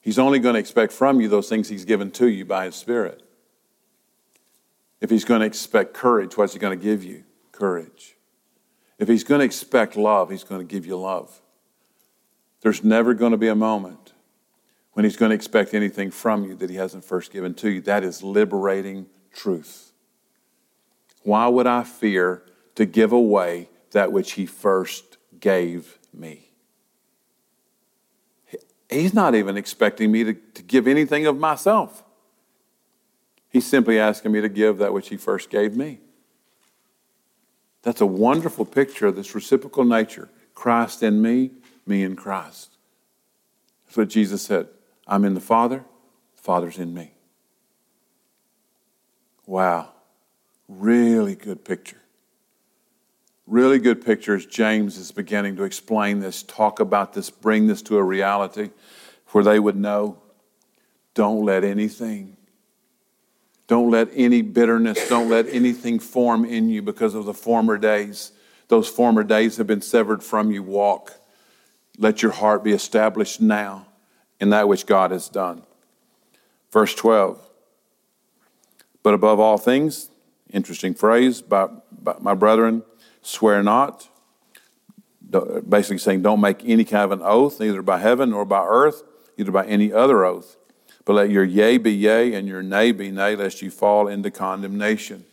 He's 0.00 0.20
only 0.20 0.38
going 0.38 0.52
to 0.52 0.60
expect 0.60 0.92
from 0.92 1.20
you 1.20 1.26
those 1.26 1.48
things 1.48 1.68
He's 1.68 1.84
given 1.84 2.12
to 2.12 2.28
you 2.28 2.44
by 2.44 2.66
His 2.66 2.76
Spirit. 2.76 3.24
If 5.00 5.10
He's 5.10 5.24
going 5.24 5.40
to 5.40 5.46
expect 5.46 5.92
courage, 5.92 6.36
what's 6.36 6.52
He 6.52 6.60
going 6.60 6.78
to 6.78 6.84
give 6.84 7.02
you? 7.02 7.24
Courage. 7.50 8.14
If 9.00 9.08
He's 9.08 9.24
going 9.24 9.40
to 9.40 9.44
expect 9.44 9.96
love, 9.96 10.30
He's 10.30 10.44
going 10.44 10.64
to 10.64 10.64
give 10.64 10.86
you 10.86 10.96
love. 10.96 11.42
There's 12.60 12.84
never 12.84 13.12
going 13.12 13.32
to 13.32 13.36
be 13.36 13.48
a 13.48 13.56
moment 13.56 14.12
when 14.92 15.04
He's 15.04 15.16
going 15.16 15.30
to 15.30 15.34
expect 15.34 15.74
anything 15.74 16.12
from 16.12 16.44
you 16.44 16.54
that 16.54 16.70
He 16.70 16.76
hasn't 16.76 17.04
first 17.04 17.32
given 17.32 17.52
to 17.54 17.68
you. 17.68 17.80
That 17.80 18.04
is 18.04 18.22
liberating 18.22 19.06
truth. 19.32 19.90
Why 21.24 21.48
would 21.48 21.66
I 21.66 21.82
fear 21.82 22.44
to 22.76 22.86
give 22.86 23.10
away 23.10 23.70
that 23.90 24.12
which 24.12 24.34
He 24.34 24.46
first 24.46 25.09
gave 25.40 25.98
me? 26.12 26.50
He's 28.88 29.14
not 29.14 29.34
even 29.34 29.56
expecting 29.56 30.10
me 30.10 30.24
to, 30.24 30.34
to 30.34 30.62
give 30.62 30.88
anything 30.88 31.26
of 31.26 31.38
myself. 31.38 32.02
He's 33.48 33.66
simply 33.66 33.98
asking 33.98 34.32
me 34.32 34.40
to 34.40 34.48
give 34.48 34.78
that 34.78 34.92
which 34.92 35.08
He 35.08 35.16
first 35.16 35.50
gave 35.50 35.76
me. 35.76 36.00
That's 37.82 38.00
a 38.00 38.06
wonderful 38.06 38.64
picture 38.64 39.06
of 39.06 39.16
this 39.16 39.34
reciprocal 39.34 39.84
nature 39.84 40.28
Christ 40.54 41.02
in 41.02 41.22
me, 41.22 41.52
me 41.86 42.02
in 42.02 42.16
Christ. 42.16 42.76
That's 43.86 43.96
what 43.96 44.08
Jesus 44.08 44.42
said. 44.42 44.68
I'm 45.06 45.24
in 45.24 45.34
the 45.34 45.40
Father, 45.40 45.84
the 46.36 46.42
Father's 46.42 46.78
in 46.78 46.92
me. 46.92 47.12
Wow. 49.46 49.92
Really 50.68 51.34
good 51.34 51.64
picture. 51.64 52.00
Really 53.50 53.80
good 53.80 54.04
picture 54.04 54.36
as 54.36 54.46
James 54.46 54.96
is 54.96 55.10
beginning 55.10 55.56
to 55.56 55.64
explain 55.64 56.20
this, 56.20 56.44
talk 56.44 56.78
about 56.78 57.14
this, 57.14 57.30
bring 57.30 57.66
this 57.66 57.82
to 57.82 57.98
a 57.98 58.02
reality 58.02 58.70
where 59.32 59.42
they 59.42 59.58
would 59.58 59.74
know 59.74 60.18
don't 61.14 61.44
let 61.44 61.64
anything, 61.64 62.36
don't 63.66 63.90
let 63.90 64.08
any 64.14 64.42
bitterness, 64.42 65.08
don't 65.08 65.28
let 65.28 65.48
anything 65.48 65.98
form 65.98 66.44
in 66.44 66.68
you 66.68 66.80
because 66.80 67.16
of 67.16 67.24
the 67.24 67.34
former 67.34 67.76
days. 67.76 68.30
Those 68.68 68.86
former 68.86 69.24
days 69.24 69.56
have 69.56 69.66
been 69.66 69.82
severed 69.82 70.22
from 70.22 70.52
you. 70.52 70.62
Walk. 70.62 71.14
Let 71.98 72.22
your 72.22 72.30
heart 72.30 72.62
be 72.62 72.70
established 72.70 73.40
now 73.40 73.88
in 74.38 74.50
that 74.50 74.68
which 74.68 74.86
God 74.86 75.10
has 75.10 75.28
done. 75.28 75.64
Verse 76.70 76.94
12. 76.94 77.44
But 79.02 79.14
above 79.14 79.40
all 79.40 79.58
things, 79.58 80.08
interesting 80.52 80.94
phrase, 80.94 81.42
by, 81.42 81.66
by 81.90 82.14
my 82.20 82.34
brethren, 82.34 82.84
swear 83.22 83.62
not. 83.62 84.08
Basically 85.68 85.98
saying, 85.98 86.22
don't 86.22 86.40
make 86.40 86.64
any 86.64 86.84
kind 86.84 87.04
of 87.04 87.12
an 87.12 87.22
oath, 87.22 87.60
neither 87.60 87.82
by 87.82 87.98
heaven 87.98 88.30
nor 88.30 88.44
by 88.44 88.64
earth, 88.64 89.02
neither 89.38 89.52
by 89.52 89.64
any 89.66 89.92
other 89.92 90.24
oath. 90.24 90.56
But 91.04 91.12
let 91.14 91.30
your 91.30 91.44
yea 91.44 91.78
be 91.78 91.92
yea 91.92 92.34
and 92.34 92.48
your 92.48 92.62
nay 92.62 92.92
be 92.92 93.10
nay, 93.10 93.36
lest 93.36 93.62
you 93.62 93.70
fall 93.70 94.08
into 94.08 94.30
condemnation. 94.30 95.24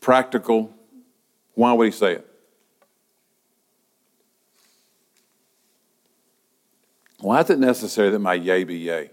Practical. 0.00 0.72
Why 1.54 1.72
would 1.72 1.86
he 1.86 1.90
say 1.90 2.14
it? 2.14 2.26
Why 7.20 7.40
is 7.40 7.50
it 7.50 7.58
necessary 7.58 8.10
that 8.10 8.18
my 8.18 8.34
yea 8.34 8.64
be 8.64 8.76
yea 8.76 9.10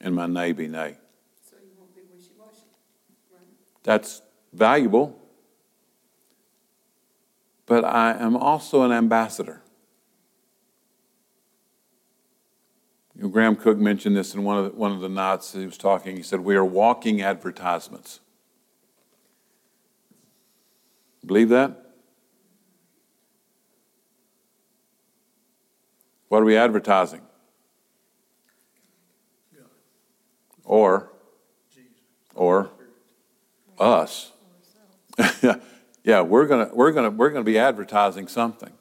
and 0.00 0.14
my 0.14 0.26
nay 0.26 0.52
be 0.52 0.66
nay? 0.66 0.96
So 1.50 1.56
you 1.62 1.72
won't 1.78 1.94
be 1.94 2.00
wishy-washy, 2.10 2.62
right? 3.32 3.42
That's 3.86 4.20
valuable. 4.52 5.16
But 7.66 7.84
I 7.84 8.16
am 8.18 8.36
also 8.36 8.82
an 8.82 8.90
ambassador. 8.90 9.62
You 13.14 13.22
know, 13.22 13.28
Graham 13.28 13.54
Cooke 13.54 13.78
mentioned 13.78 14.16
this 14.16 14.34
in 14.34 14.42
one 14.42 14.58
of 14.58 14.64
the, 14.64 14.70
one 14.72 14.90
of 14.90 15.00
the 15.00 15.08
nights 15.08 15.52
he 15.52 15.64
was 15.64 15.78
talking. 15.78 16.16
He 16.16 16.22
said, 16.22 16.40
"We 16.40 16.56
are 16.56 16.64
walking 16.64 17.22
advertisements." 17.22 18.18
Believe 21.24 21.48
that? 21.50 21.92
What 26.28 26.42
are 26.42 26.44
we 26.44 26.56
advertising? 26.56 27.22
Or, 30.64 31.12
or 32.34 32.70
us. 33.78 34.32
yeah, 36.04 36.20
we're 36.20 36.46
gonna 36.46 36.70
we're 36.72 36.92
gonna 36.92 37.10
we're 37.10 37.30
gonna 37.30 37.44
be 37.44 37.58
advertising 37.58 38.28
something. 38.28 38.72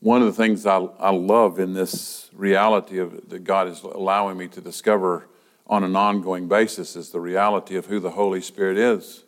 One 0.00 0.20
of 0.20 0.26
the 0.26 0.32
things 0.32 0.66
I, 0.66 0.76
I 0.76 1.10
love 1.10 1.58
in 1.58 1.74
this 1.74 2.30
reality 2.32 2.98
of 2.98 3.28
that 3.28 3.44
God 3.44 3.68
is 3.68 3.82
allowing 3.82 4.38
me 4.38 4.48
to 4.48 4.60
discover 4.60 5.28
on 5.66 5.82
an 5.82 5.96
ongoing 5.96 6.48
basis 6.48 6.96
is 6.96 7.10
the 7.10 7.20
reality 7.20 7.76
of 7.76 7.86
who 7.86 7.98
the 7.98 8.10
Holy 8.10 8.40
Spirit 8.40 8.78
is. 8.78 9.24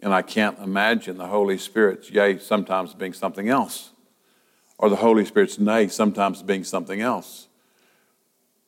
And 0.00 0.12
I 0.12 0.22
can't 0.22 0.58
imagine 0.58 1.16
the 1.16 1.28
Holy 1.28 1.58
Spirit's 1.58 2.10
yea 2.10 2.38
sometimes 2.38 2.94
being 2.94 3.12
something 3.12 3.48
else, 3.48 3.92
or 4.78 4.88
the 4.88 4.96
Holy 4.96 5.24
Spirit's 5.24 5.58
nay 5.58 5.88
sometimes 5.88 6.42
being 6.42 6.64
something 6.64 7.00
else. 7.00 7.48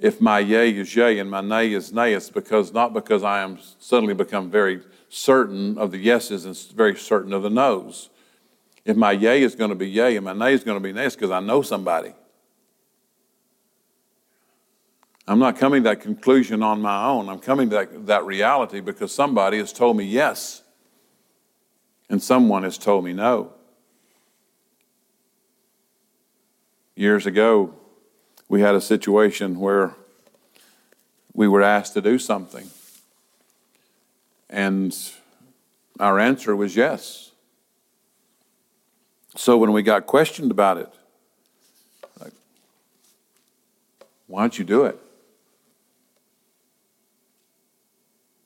If 0.05 0.21
my 0.21 0.39
yea 0.39 0.71
is 0.71 0.95
yea 0.95 1.19
and 1.19 1.31
my 1.31 1.41
nay 1.41 1.73
is 1.73 1.91
nay, 1.91 2.13
it's 2.13 2.29
because 2.29 2.75
not 2.75 2.93
because 2.93 3.23
I 3.23 3.41
am 3.41 3.59
suddenly 3.79 4.13
become 4.13 4.51
very 4.51 4.83
certain 5.09 5.79
of 5.79 5.93
the 5.93 5.97
yeses 5.97 6.45
and 6.45 6.55
very 6.77 6.95
certain 6.95 7.33
of 7.33 7.43
the 7.43 7.49
noes. 7.49 8.11
If 8.85 8.99
my 8.99 9.13
yea 9.13 9.43
is 9.43 9.55
going 9.55 9.71
to 9.71 9.75
be 9.75 9.89
yea 9.89 10.17
and 10.17 10.27
my 10.27 10.35
nay 10.35 10.53
is 10.53 10.63
going 10.63 10.77
to 10.77 10.83
be 10.83 10.93
nay, 10.93 11.07
it's 11.07 11.17
because 11.17 11.31
I 11.31 11.41
know 11.41 11.63
somebody. 11.63 12.13
I'm 15.27 15.39
not 15.39 15.57
coming 15.57 15.85
to 15.85 15.89
that 15.89 16.03
conclusion 16.03 16.63
on 16.63 16.83
my 16.83 17.07
own. 17.07 17.31
I'm 17.31 17.39
coming 17.39 17.71
to 17.71 17.77
that, 17.77 18.07
that 18.07 18.25
reality 18.27 18.81
because 18.81 19.11
somebody 19.11 19.57
has 19.57 19.73
told 19.73 19.97
me 19.97 20.05
yes 20.05 20.65
and 22.11 22.23
someone 22.23 22.63
has 22.63 22.77
told 22.77 23.07
me 23.07 23.15
no. 23.15 23.55
Years 26.95 27.25
ago, 27.25 27.75
we 28.49 28.61
had 28.61 28.75
a 28.75 28.81
situation 28.81 29.59
where 29.59 29.95
we 31.33 31.49
were 31.49 31.63
asked 31.63 31.95
to 31.95 32.01
do 32.01 32.19
something, 32.19 32.69
and 34.49 34.97
our 35.99 36.19
answer 36.19 36.55
was 36.55 36.77
yes. 36.77 37.33
So 39.37 39.57
when 39.57 39.73
we 39.73 39.83
got 39.83 40.07
questioned 40.07 40.51
about 40.51 40.79
it, 40.79 40.93
like, 42.21 42.33
why 44.27 44.43
don't 44.43 44.59
you 44.59 44.65
do 44.65 44.85
it? 44.85 44.99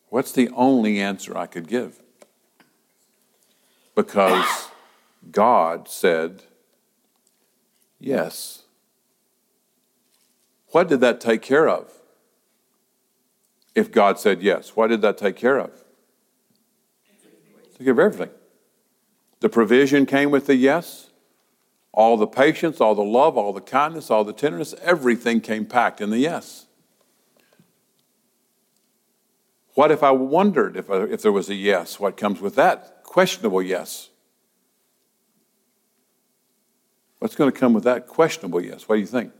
What's 0.09 0.33
the 0.33 0.49
only 0.55 0.99
answer 1.01 1.37
I 1.37 1.47
could 1.47 1.69
give? 1.69 2.01
Because 3.95 4.69
God 5.31 5.89
said 5.89 6.45
yes. 8.01 8.63
What 10.71 10.89
did 10.89 11.01
that 11.01 11.21
take 11.21 11.43
care 11.43 11.69
of? 11.69 11.93
If 13.75 13.93
God 13.93 14.19
said 14.19 14.43
yes, 14.43 14.75
what 14.75 14.89
did 14.89 15.03
that 15.03 15.19
take 15.19 15.37
care 15.37 15.59
of? 15.59 15.71
Take 17.77 17.85
care 17.85 17.93
of 17.93 17.99
everything. 17.99 18.35
The 19.41 19.49
provision 19.49 20.05
came 20.05 20.31
with 20.31 20.47
the 20.47 20.57
yes. 20.57 21.11
All 21.93 22.17
the 22.17 22.27
patience, 22.27 22.81
all 22.81 22.95
the 22.95 23.03
love, 23.03 23.37
all 23.37 23.53
the 23.53 23.61
kindness, 23.61 24.11
all 24.11 24.25
the 24.25 24.33
tenderness, 24.33 24.75
everything 24.83 25.41
came 25.41 25.65
packed 25.65 26.01
in 26.01 26.11
the 26.11 26.19
yes. 26.19 26.67
What 29.75 29.91
if 29.93 30.03
I 30.03 30.11
wondered 30.11 30.77
if, 30.77 30.91
I, 30.91 31.05
if 31.05 31.23
there 31.23 31.33
was 31.33 31.49
a 31.49 31.55
yes? 31.55 32.01
What 32.01 32.17
comes 32.17 32.41
with 32.41 32.57
that? 32.57 33.05
Questionable 33.05 33.63
yes. 33.63 34.11
What's 37.21 37.37
going 37.37 37.51
to 37.51 37.57
come 37.59 37.73
with 37.73 37.85
that 37.85 38.07
questionable 38.07 38.61
yes? 38.61 38.89
What 38.89 38.97
do 38.97 39.01
you 39.01 39.07
think? 39.07 39.33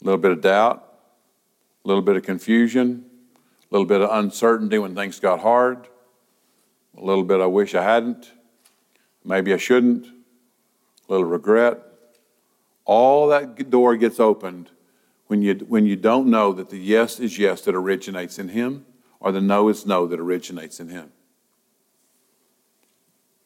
A 0.00 0.04
little 0.04 0.18
bit 0.18 0.30
of 0.30 0.40
doubt, 0.40 0.92
a 1.84 1.88
little 1.88 2.02
bit 2.02 2.16
of 2.16 2.22
confusion, 2.22 3.04
a 3.36 3.74
little 3.74 3.86
bit 3.86 4.00
of 4.00 4.10
uncertainty 4.10 4.78
when 4.78 4.94
things 4.94 5.20
got 5.20 5.40
hard. 5.40 5.88
a 6.96 7.04
little 7.04 7.24
bit 7.24 7.40
I 7.40 7.46
wish 7.46 7.74
I 7.74 7.82
hadn't, 7.82 8.32
maybe 9.24 9.52
I 9.52 9.56
shouldn't, 9.56 10.06
a 10.06 11.12
little 11.12 11.26
regret. 11.26 11.82
All 12.84 13.28
that 13.28 13.70
door 13.70 13.96
gets 13.96 14.18
opened 14.18 14.70
when 15.26 15.42
you, 15.42 15.54
when 15.54 15.86
you 15.86 15.96
don't 15.96 16.28
know 16.28 16.52
that 16.52 16.70
the 16.70 16.78
yes 16.78 17.20
is 17.20 17.38
yes 17.38 17.62
that 17.62 17.74
originates 17.74 18.38
in 18.38 18.48
Him 18.48 18.86
or 19.20 19.32
the 19.32 19.40
no 19.40 19.68
is 19.68 19.84
no 19.84 20.06
that 20.06 20.18
originates 20.18 20.80
in 20.80 20.88
Him. 20.88 21.12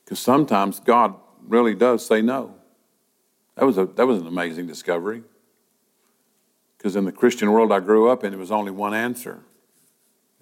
Because 0.05 0.21
sometimes 0.21 0.81
God 0.81 1.15
really 1.47 1.75
does 1.75 2.05
say 2.07 2.23
no. 2.23 2.55
That 3.57 3.65
was, 3.65 3.79
a, 3.79 3.87
that 3.87 4.07
was 4.07 4.21
an 4.21 4.27
amazing 4.27 4.67
discovery. 4.67 5.23
Because 6.83 6.97
in 6.97 7.05
the 7.05 7.12
Christian 7.12 7.53
world 7.53 7.71
I 7.71 7.79
grew 7.79 8.11
up 8.11 8.25
in, 8.25 8.33
it 8.33 8.38
was 8.38 8.51
only 8.51 8.73
one 8.73 8.92
answer 8.92 9.45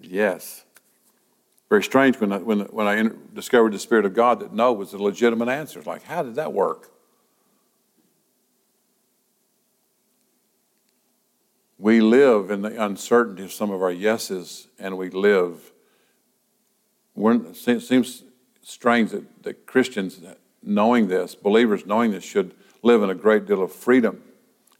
yes. 0.03 0.65
Very 1.69 1.83
strange 1.83 2.19
when 2.19 2.31
I, 2.31 2.37
when, 2.39 2.61
when 2.61 2.87
I 2.87 3.09
discovered 3.35 3.73
the 3.73 3.79
Spirit 3.79 4.05
of 4.05 4.15
God 4.15 4.39
that 4.39 4.51
no 4.51 4.73
was 4.73 4.93
a 4.93 4.97
legitimate 4.97 5.47
answer. 5.47 5.77
It's 5.77 5.87
like, 5.87 6.03
how 6.03 6.23
did 6.23 6.35
that 6.35 6.51
work? 6.51 6.91
We 11.77 12.01
live 12.01 12.49
in 12.49 12.63
the 12.63 12.83
uncertainty 12.83 13.43
of 13.43 13.51
some 13.51 13.69
of 13.69 13.81
our 13.81 13.91
yeses, 13.91 14.67
and 14.79 14.97
we 14.97 15.09
live. 15.11 15.71
it 17.15 17.55
seems 17.55 18.23
strange 18.63 19.11
that, 19.11 19.43
that 19.43 19.65
Christians, 19.65 20.19
knowing 20.61 21.07
this, 21.07 21.35
believers 21.35 21.85
knowing 21.85 22.11
this, 22.11 22.23
should 22.23 22.53
live 22.83 23.01
in 23.01 23.11
a 23.11 23.15
great 23.15 23.45
deal 23.45 23.61
of 23.61 23.71
freedom 23.71 24.23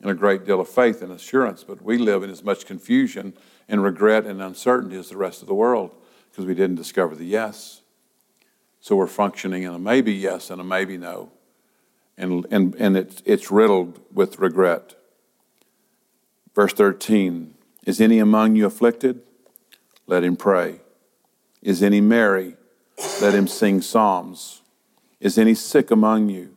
and 0.01 0.09
a 0.09 0.15
great 0.15 0.45
deal 0.45 0.59
of 0.59 0.67
faith 0.67 1.01
and 1.01 1.11
assurance, 1.11 1.63
but 1.63 1.81
we 1.81 1.97
live 1.97 2.23
in 2.23 2.29
as 2.29 2.43
much 2.43 2.65
confusion 2.65 3.33
and 3.69 3.83
regret 3.83 4.25
and 4.25 4.41
uncertainty 4.41 4.97
as 4.97 5.09
the 5.09 5.17
rest 5.17 5.41
of 5.41 5.47
the 5.47 5.53
world 5.53 5.91
because 6.29 6.45
we 6.45 6.55
didn't 6.55 6.75
discover 6.75 7.15
the 7.15 7.25
yes. 7.25 7.81
So 8.79 8.95
we're 8.95 9.07
functioning 9.07 9.63
in 9.63 9.73
a 9.73 9.79
maybe 9.79 10.11
yes 10.11 10.49
and 10.49 10.59
a 10.59 10.63
maybe 10.63 10.97
no. 10.97 11.31
And, 12.17 12.45
and, 12.49 12.75
and 12.75 12.97
it's, 12.97 13.21
it's 13.25 13.51
riddled 13.51 13.99
with 14.11 14.39
regret. 14.39 14.95
Verse 16.55 16.73
13 16.73 17.53
Is 17.85 18.01
any 18.01 18.19
among 18.19 18.55
you 18.55 18.65
afflicted? 18.65 19.21
Let 20.07 20.23
him 20.23 20.35
pray. 20.35 20.81
Is 21.61 21.83
any 21.83 22.01
merry? 22.01 22.55
Let 23.21 23.33
him 23.33 23.47
sing 23.47 23.81
psalms. 23.81 24.61
Is 25.19 25.37
any 25.37 25.53
sick 25.53 25.91
among 25.91 26.29
you? 26.29 26.55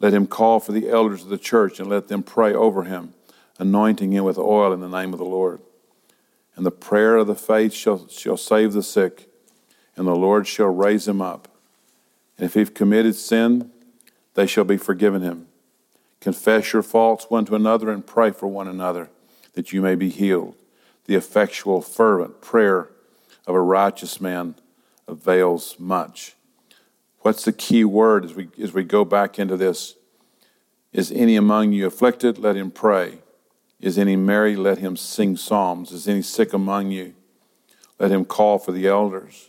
Let 0.00 0.12
him 0.12 0.26
call 0.26 0.60
for 0.60 0.72
the 0.72 0.88
elders 0.88 1.22
of 1.22 1.28
the 1.28 1.38
church 1.38 1.78
and 1.78 1.88
let 1.88 2.08
them 2.08 2.22
pray 2.22 2.52
over 2.52 2.84
him, 2.84 3.14
anointing 3.58 4.12
him 4.12 4.24
with 4.24 4.38
oil 4.38 4.72
in 4.72 4.80
the 4.80 4.88
name 4.88 5.12
of 5.12 5.18
the 5.18 5.24
Lord. 5.24 5.60
And 6.56 6.64
the 6.64 6.70
prayer 6.70 7.16
of 7.16 7.26
the 7.26 7.34
faith 7.34 7.72
shall, 7.72 8.08
shall 8.08 8.36
save 8.36 8.72
the 8.72 8.82
sick, 8.82 9.28
and 9.96 10.06
the 10.06 10.16
Lord 10.16 10.46
shall 10.46 10.68
raise 10.68 11.08
him 11.08 11.20
up. 11.20 11.48
And 12.38 12.46
if 12.46 12.54
he've 12.54 12.74
committed 12.74 13.14
sin, 13.14 13.70
they 14.34 14.46
shall 14.46 14.64
be 14.64 14.76
forgiven 14.76 15.22
him. 15.22 15.46
Confess 16.20 16.72
your 16.72 16.82
faults 16.82 17.26
one 17.28 17.44
to 17.46 17.54
another 17.54 17.90
and 17.90 18.06
pray 18.06 18.30
for 18.30 18.46
one 18.46 18.68
another 18.68 19.10
that 19.54 19.72
you 19.72 19.82
may 19.82 19.94
be 19.94 20.08
healed. 20.10 20.54
The 21.06 21.14
effectual, 21.14 21.82
fervent 21.82 22.40
prayer 22.40 22.88
of 23.46 23.54
a 23.54 23.60
righteous 23.60 24.20
man 24.20 24.54
avails 25.06 25.76
much. 25.78 26.34
What's 27.24 27.46
the 27.46 27.54
key 27.54 27.86
word 27.86 28.26
as 28.26 28.34
we, 28.34 28.50
as 28.60 28.74
we 28.74 28.84
go 28.84 29.02
back 29.02 29.38
into 29.38 29.56
this? 29.56 29.94
Is 30.92 31.10
any 31.10 31.36
among 31.36 31.72
you 31.72 31.86
afflicted? 31.86 32.38
Let 32.38 32.54
him 32.54 32.70
pray. 32.70 33.20
Is 33.80 33.96
any 33.96 34.14
merry? 34.14 34.56
Let 34.56 34.76
him 34.76 34.94
sing 34.94 35.38
psalms. 35.38 35.90
Is 35.90 36.06
any 36.06 36.20
sick 36.20 36.52
among 36.52 36.90
you? 36.90 37.14
Let 37.98 38.10
him 38.10 38.26
call 38.26 38.58
for 38.58 38.72
the 38.72 38.86
elders. 38.86 39.48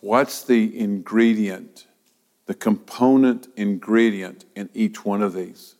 What's 0.00 0.42
the 0.42 0.80
ingredient, 0.80 1.84
the 2.46 2.54
component 2.54 3.48
ingredient 3.54 4.46
in 4.56 4.70
each 4.72 5.04
one 5.04 5.22
of 5.22 5.34
these? 5.34 5.74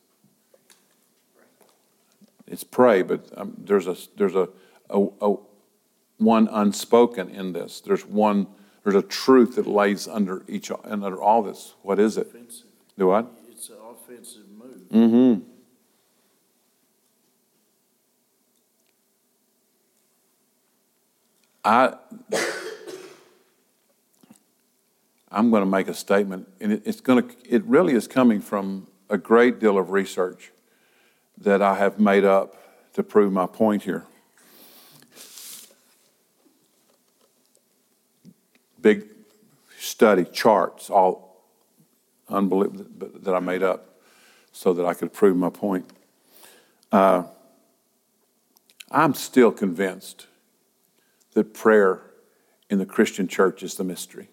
it's 2.45 2.63
pray, 2.63 3.01
but 3.01 3.31
um, 3.35 3.55
there's 3.57 3.87
a 3.87 3.97
there's 4.15 4.35
a, 4.35 4.47
a, 4.91 5.07
a, 5.21 5.35
one 6.19 6.47
unspoken 6.51 7.29
in 7.29 7.51
this. 7.51 7.81
There's 7.81 8.05
one 8.05 8.45
there's 8.83 8.95
a 8.95 9.01
truth 9.01 9.55
that 9.55 9.67
lays 9.67 10.07
under 10.07 10.43
each 10.47 10.71
and 10.83 11.03
under 11.03 11.21
all 11.21 11.43
this. 11.43 11.75
What 11.83 11.99
is 11.99 12.17
it? 12.17 12.27
Offensive. 12.27 12.67
Do 12.97 13.07
what? 13.07 13.31
It's 13.49 13.69
an 13.69 13.75
offensive 13.89 14.49
move. 14.49 14.89
Mm-hmm. 14.91 15.43
I 21.63 21.93
I'm 25.33 25.49
going 25.49 25.61
to 25.61 25.69
make 25.69 25.87
a 25.87 25.93
statement, 25.93 26.49
and 26.59 26.73
it, 26.73 26.81
it's 26.85 26.99
going 26.99 27.27
to 27.27 27.35
it 27.47 27.63
really 27.65 27.93
is 27.93 28.07
coming 28.07 28.41
from 28.41 28.87
a 29.09 29.17
great 29.17 29.59
deal 29.59 29.77
of 29.77 29.91
research 29.91 30.51
that 31.37 31.61
I 31.61 31.75
have 31.75 31.99
made 31.99 32.25
up 32.25 32.57
to 32.93 33.03
prove 33.03 33.31
my 33.31 33.45
point 33.45 33.83
here. 33.83 34.05
Big 38.81 39.05
study, 39.77 40.25
charts, 40.25 40.89
all 40.89 41.43
unbelievable 42.29 42.85
that 43.21 43.33
I 43.33 43.39
made 43.39 43.63
up 43.63 43.99
so 44.51 44.73
that 44.73 44.85
I 44.85 44.93
could 44.93 45.13
prove 45.13 45.37
my 45.37 45.49
point. 45.49 45.89
Uh, 46.91 47.23
I'm 48.89 49.13
still 49.13 49.51
convinced 49.51 50.27
that 51.33 51.53
prayer 51.53 52.01
in 52.69 52.77
the 52.77 52.85
Christian 52.85 53.27
church 53.27 53.63
is 53.63 53.75
the 53.75 53.83
mystery. 53.83 54.29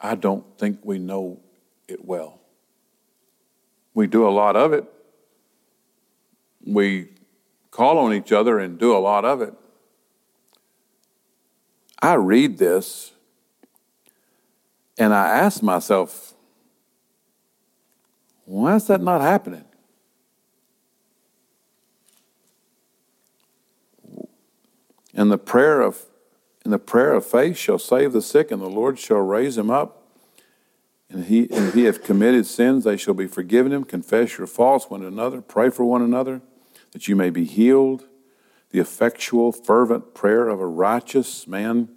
I 0.00 0.14
don't 0.14 0.44
think 0.58 0.78
we 0.84 0.98
know 0.98 1.40
it 1.88 2.04
well. 2.04 2.40
We 3.94 4.06
do 4.06 4.28
a 4.28 4.30
lot 4.30 4.54
of 4.54 4.72
it. 4.72 4.84
We 6.64 7.08
call 7.70 7.98
on 7.98 8.12
each 8.12 8.30
other 8.30 8.58
and 8.58 8.78
do 8.78 8.96
a 8.96 8.98
lot 8.98 9.24
of 9.24 9.42
it. 9.42 9.54
I 12.00 12.14
read 12.14 12.58
this 12.58 13.12
and 14.96 15.14
I 15.14 15.28
ask 15.28 15.62
myself, 15.62 16.34
why 18.44 18.76
is 18.76 18.86
that 18.86 19.00
not 19.00 19.20
happening? 19.20 19.64
And 25.14 25.30
the 25.30 25.38
prayer 25.38 25.80
of 25.80 26.04
and 26.68 26.72
the 26.74 26.78
prayer 26.78 27.14
of 27.14 27.24
faith 27.24 27.56
shall 27.56 27.78
save 27.78 28.12
the 28.12 28.20
sick, 28.20 28.50
and 28.50 28.60
the 28.60 28.68
Lord 28.68 28.98
shall 28.98 29.20
raise 29.20 29.56
him 29.56 29.70
up. 29.70 30.02
And, 31.08 31.24
he, 31.24 31.50
and 31.50 31.68
if 31.68 31.72
he 31.72 31.84
have 31.84 32.02
committed 32.02 32.44
sins, 32.44 32.84
they 32.84 32.98
shall 32.98 33.14
be 33.14 33.26
forgiven 33.26 33.72
him. 33.72 33.84
Confess 33.84 34.36
your 34.36 34.46
faults 34.46 34.90
one 34.90 35.02
another. 35.02 35.40
Pray 35.40 35.70
for 35.70 35.84
one 35.84 36.02
another 36.02 36.42
that 36.92 37.08
you 37.08 37.16
may 37.16 37.30
be 37.30 37.46
healed. 37.46 38.04
The 38.70 38.80
effectual, 38.80 39.52
fervent 39.52 40.14
prayer 40.14 40.48
of 40.48 40.60
a 40.60 40.66
righteous 40.66 41.46
man 41.46 41.88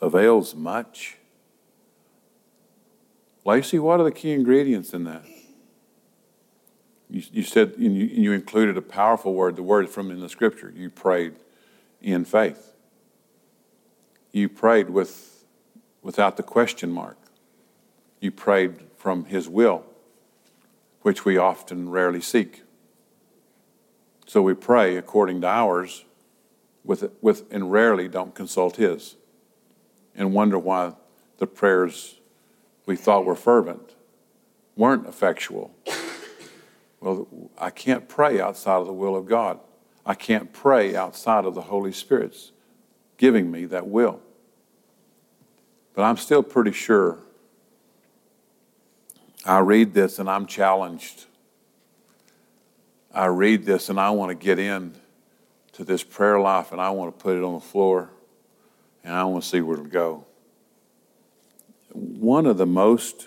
avails 0.00 0.54
much. 0.54 1.16
Lacey, 3.44 3.78
what 3.78 4.00
are 4.00 4.04
the 4.04 4.12
key 4.12 4.32
ingredients 4.32 4.92
in 4.92 5.04
that? 5.04 5.24
You, 7.08 7.22
you 7.32 7.42
said 7.42 7.74
you, 7.78 7.90
you 7.90 8.32
included 8.32 8.76
a 8.76 8.82
powerful 8.82 9.34
word, 9.34 9.56
the 9.56 9.62
word 9.62 9.88
from 9.88 10.10
in 10.10 10.20
the 10.20 10.28
scripture. 10.28 10.72
You 10.76 10.90
prayed 10.90 11.34
in 12.02 12.26
faith. 12.26 12.74
You 14.30 14.50
prayed 14.50 14.90
with, 14.90 15.44
without 16.02 16.36
the 16.36 16.42
question 16.42 16.92
mark 16.92 17.16
you 18.20 18.30
prayed 18.30 18.74
from 18.96 19.26
His 19.26 19.48
will, 19.48 19.84
which 21.02 21.24
we 21.24 21.36
often 21.36 21.88
rarely 21.88 22.20
seek. 22.20 22.62
So 24.28 24.42
we 24.42 24.52
pray 24.52 24.98
according 24.98 25.40
to 25.40 25.46
ours, 25.46 26.04
with, 26.84 27.10
with, 27.22 27.50
and 27.50 27.72
rarely 27.72 28.08
don't 28.08 28.34
consult 28.34 28.76
His, 28.76 29.16
and 30.14 30.34
wonder 30.34 30.58
why 30.58 30.92
the 31.38 31.46
prayers 31.46 32.20
we 32.84 32.94
thought 32.94 33.24
were 33.24 33.34
fervent 33.34 33.94
weren't 34.76 35.06
effectual. 35.06 35.74
Well, 37.00 37.26
I 37.56 37.70
can't 37.70 38.06
pray 38.06 38.38
outside 38.38 38.76
of 38.76 38.86
the 38.86 38.92
will 38.92 39.16
of 39.16 39.24
God. 39.24 39.60
I 40.04 40.12
can't 40.12 40.52
pray 40.52 40.94
outside 40.94 41.46
of 41.46 41.54
the 41.54 41.62
Holy 41.62 41.92
Spirit's 41.92 42.52
giving 43.16 43.50
me 43.50 43.64
that 43.64 43.86
will. 43.86 44.20
But 45.94 46.02
I'm 46.02 46.18
still 46.18 46.42
pretty 46.42 46.72
sure 46.72 47.20
I 49.46 49.60
read 49.60 49.94
this 49.94 50.18
and 50.18 50.28
I'm 50.28 50.44
challenged. 50.44 51.24
I 53.18 53.26
read 53.26 53.64
this 53.64 53.88
and 53.88 53.98
I 53.98 54.10
want 54.10 54.30
to 54.30 54.36
get 54.36 54.60
in 54.60 54.94
to 55.72 55.82
this 55.82 56.04
prayer 56.04 56.38
life 56.38 56.70
and 56.70 56.80
I 56.80 56.90
want 56.90 57.18
to 57.18 57.20
put 57.20 57.36
it 57.36 57.42
on 57.42 57.54
the 57.54 57.60
floor 57.60 58.10
and 59.02 59.12
I 59.12 59.24
want 59.24 59.42
to 59.42 59.48
see 59.48 59.60
where 59.60 59.76
it'll 59.76 59.90
go. 59.90 60.24
One 61.90 62.46
of 62.46 62.58
the 62.58 62.66
most 62.66 63.26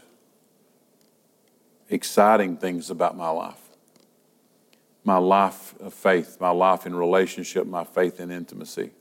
exciting 1.89 2.55
things 2.55 2.89
about 2.89 3.17
my 3.17 3.31
life, 3.31 3.59
my 5.03 5.17
life 5.17 5.75
of 5.81 5.93
faith, 5.93 6.37
my 6.39 6.51
life 6.51 6.85
in 6.85 6.95
relationship, 6.95 7.67
my 7.67 7.83
faith 7.83 8.21
in 8.21 8.31
intimacy, 8.31 8.91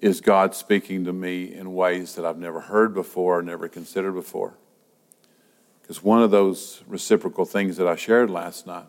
is 0.00 0.20
God 0.20 0.54
speaking 0.54 1.06
to 1.06 1.12
me 1.12 1.52
in 1.52 1.74
ways 1.74 2.14
that 2.14 2.24
I've 2.24 2.38
never 2.38 2.60
heard 2.60 2.94
before, 2.94 3.40
or 3.40 3.42
never 3.42 3.66
considered 3.66 4.12
before? 4.12 4.54
Because 5.82 6.04
one 6.04 6.22
of 6.22 6.30
those 6.30 6.84
reciprocal 6.86 7.44
things 7.44 7.76
that 7.78 7.88
I 7.88 7.96
shared 7.96 8.30
last 8.30 8.64
night 8.64 8.86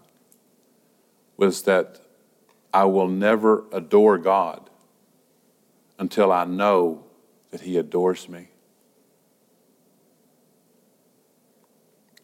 was 1.40 1.62
that 1.64 2.02
I 2.74 2.84
will 2.84 3.08
never 3.08 3.64
adore 3.72 4.18
God 4.18 4.70
until 5.98 6.32
I 6.32 6.44
know 6.44 7.06
that 7.52 7.62
He 7.62 7.78
adores 7.78 8.28
me. 8.28 8.50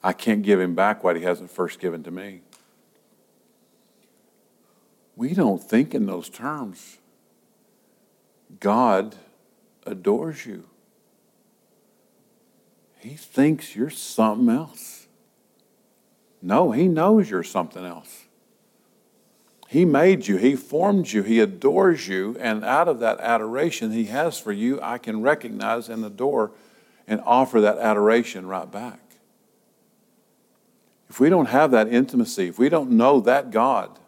I 0.04 0.12
can't 0.12 0.44
give 0.44 0.60
Him 0.60 0.76
back 0.76 1.04
what 1.04 1.16
He 1.16 1.24
hasn't 1.24 1.50
first 1.50 1.80
given 1.80 2.04
to 2.04 2.12
me. 2.12 2.42
We 5.16 5.34
don't 5.34 5.64
think 5.64 5.96
in 5.96 6.06
those 6.06 6.30
terms. 6.30 6.98
God 8.60 9.16
adores 9.86 10.46
you. 10.46 10.66
He 13.00 13.16
thinks 13.16 13.76
you're 13.76 13.90
something 13.90 14.54
else. 14.54 15.08
No, 16.42 16.72
He 16.72 16.90
knows 16.90 17.30
you're 17.30 17.44
something 17.44 17.86
else. 17.86 18.25
He 19.76 19.84
made 19.84 20.26
you, 20.26 20.38
He 20.38 20.56
formed 20.56 21.12
you, 21.12 21.22
He 21.22 21.42
adores 21.42 22.08
you, 22.08 22.38
and 22.40 22.64
out 22.64 22.88
of 22.88 23.00
that 23.00 23.20
adoration 23.20 23.92
He 23.92 24.06
has 24.06 24.40
for 24.40 24.54
you, 24.54 24.80
I 24.82 24.98
can 24.98 25.22
recognize 25.22 25.90
and 25.90 26.06
adore 26.06 26.52
and 27.06 27.20
offer 27.26 27.60
that 27.60 27.78
adoration 27.80 28.48
right 28.48 28.72
back. 28.72 29.02
If 31.10 31.20
we 31.20 31.30
don't 31.30 31.48
have 31.48 31.72
that 31.72 31.90
intimacy, 31.90 32.48
if 32.48 32.58
we 32.58 32.70
don't 32.70 32.92
know 32.92 33.20
that 33.20 33.52
God, 33.52 34.00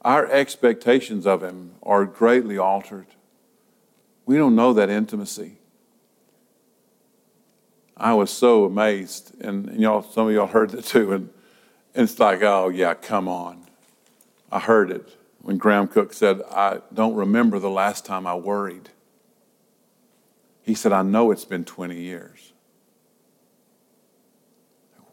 our 0.00 0.26
expectations 0.26 1.28
of 1.28 1.44
Him 1.44 1.76
are 1.84 2.04
greatly 2.04 2.58
altered. 2.58 3.06
We 4.26 4.36
don't 4.36 4.56
know 4.56 4.72
that 4.72 4.90
intimacy. 4.90 5.58
I 7.96 8.14
was 8.14 8.32
so 8.32 8.64
amazed, 8.64 9.40
and 9.40 9.78
y'all, 9.78 10.02
some 10.02 10.26
of 10.26 10.34
y'all 10.34 10.48
heard 10.48 10.74
it 10.74 10.84
too, 10.84 11.12
and 11.12 11.30
it's 11.94 12.18
like, 12.18 12.42
oh 12.42 12.68
yeah, 12.68 12.94
come 12.94 13.28
on. 13.28 13.61
I 14.52 14.58
heard 14.58 14.90
it 14.90 15.16
when 15.40 15.56
Graham 15.56 15.88
Cooke 15.88 16.12
said, 16.12 16.42
I 16.50 16.80
don't 16.92 17.14
remember 17.14 17.58
the 17.58 17.70
last 17.70 18.04
time 18.04 18.26
I 18.26 18.34
worried. 18.34 18.90
He 20.60 20.74
said, 20.74 20.92
I 20.92 21.00
know 21.02 21.30
it's 21.30 21.46
been 21.46 21.64
20 21.64 21.98
years. 21.98 22.52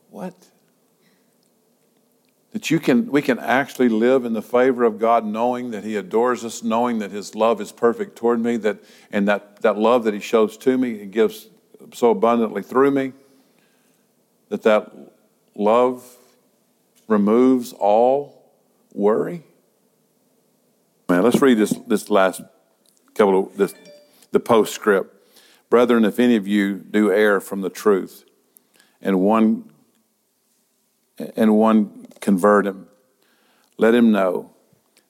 What? 0.10 0.36
That 2.52 2.70
you 2.70 2.80
can, 2.80 3.10
we 3.10 3.22
can 3.22 3.40
actually 3.40 3.90
live 3.90 4.26
in 4.26 4.34
the 4.34 4.42
favor 4.42 4.84
of 4.84 5.00
God 5.00 5.26
knowing 5.26 5.72
that 5.72 5.86
He 5.86 5.96
adores 5.96 6.44
us, 6.44 6.62
knowing 6.62 7.00
that 7.00 7.12
His 7.12 7.34
love 7.34 7.62
is 7.62 7.72
perfect 7.72 8.18
toward 8.18 8.42
me, 8.42 8.58
that, 8.58 8.80
and 9.12 9.28
that, 9.28 9.62
that 9.62 9.78
love 9.78 10.04
that 10.04 10.14
He 10.14 10.20
shows 10.20 10.58
to 10.58 10.78
me, 10.78 10.98
He 10.98 11.06
gives 11.06 11.48
so 11.94 12.12
abundantly 12.12 12.62
through 12.62 12.92
me, 12.92 13.14
that 14.50 14.64
that 14.64 14.92
love 15.56 16.18
removes 17.08 17.72
all 17.74 18.39
worry. 18.94 19.44
Man, 21.08 21.24
let's 21.24 21.42
read 21.42 21.58
this, 21.58 21.72
this 21.88 22.10
last 22.10 22.42
couple 23.16 23.48
of 23.48 23.58
this, 23.58 23.74
the 24.32 24.40
postscript. 24.40 25.16
Brethren, 25.70 26.06
if 26.06 26.20
any 26.20 26.36
of 26.36 26.48
you 26.48 26.76
do 26.78 27.12
err 27.12 27.40
from 27.40 27.62
the 27.62 27.70
truth, 27.70 28.26
and 29.02 29.20
one 29.20 29.72
and 31.36 31.58
one 31.58 32.08
convert 32.20 32.66
him. 32.66 32.88
Let 33.78 33.96
him 33.96 34.12
know 34.12 34.54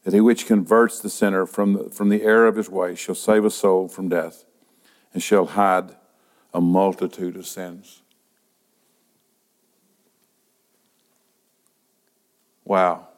that 0.04 0.14
he 0.14 0.22
which 0.22 0.46
converts 0.46 1.00
the 1.00 1.10
sinner 1.10 1.46
from 1.46 1.74
the, 1.74 1.90
from 1.90 2.10
the 2.10 2.24
error 2.24 2.48
of 2.48 2.56
his 2.56 2.70
way 2.70 2.96
shall 2.96 3.16
save 3.16 3.46
a 3.46 3.52
soul 3.52 3.88
from 3.88 4.10
death 4.10 4.46
and 5.14 5.22
shall 5.22 5.46
hide 5.46 5.96
a 6.54 6.62
multitude 6.62 7.36
of 7.36 7.46
sins. 7.46 8.02
Wow. 12.64 13.09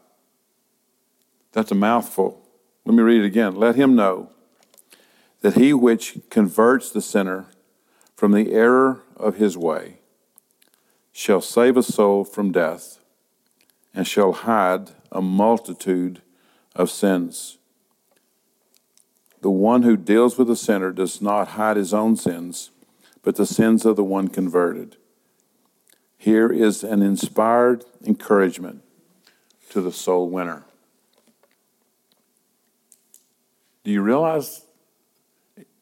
That's 1.51 1.71
a 1.71 1.75
mouthful. 1.75 2.41
Let 2.85 2.95
me 2.95 3.03
read 3.03 3.21
it 3.21 3.25
again. 3.25 3.55
Let 3.55 3.75
him 3.75 3.95
know 3.95 4.31
that 5.41 5.55
he 5.55 5.73
which 5.73 6.19
converts 6.29 6.91
the 6.91 7.01
sinner 7.01 7.47
from 8.15 8.31
the 8.31 8.51
error 8.51 9.01
of 9.17 9.35
his 9.35 9.57
way 9.57 9.97
shall 11.11 11.41
save 11.41 11.75
a 11.75 11.83
soul 11.83 12.23
from 12.23 12.51
death 12.51 12.99
and 13.93 14.07
shall 14.07 14.31
hide 14.31 14.91
a 15.11 15.21
multitude 15.21 16.21
of 16.75 16.89
sins. 16.89 17.57
The 19.41 19.49
one 19.49 19.81
who 19.81 19.97
deals 19.97 20.37
with 20.37 20.47
the 20.47 20.55
sinner 20.55 20.91
does 20.91 21.21
not 21.21 21.49
hide 21.49 21.75
his 21.75 21.93
own 21.93 22.15
sins, 22.15 22.69
but 23.23 23.35
the 23.35 23.45
sins 23.45 23.85
of 23.85 23.95
the 23.95 24.03
one 24.03 24.27
converted. 24.27 24.97
Here 26.17 26.51
is 26.51 26.83
an 26.83 27.01
inspired 27.01 27.83
encouragement 28.05 28.83
to 29.71 29.81
the 29.81 29.91
soul 29.91 30.29
winner. 30.29 30.65
Do 33.83 33.91
you 33.91 34.01
realize, 34.01 34.65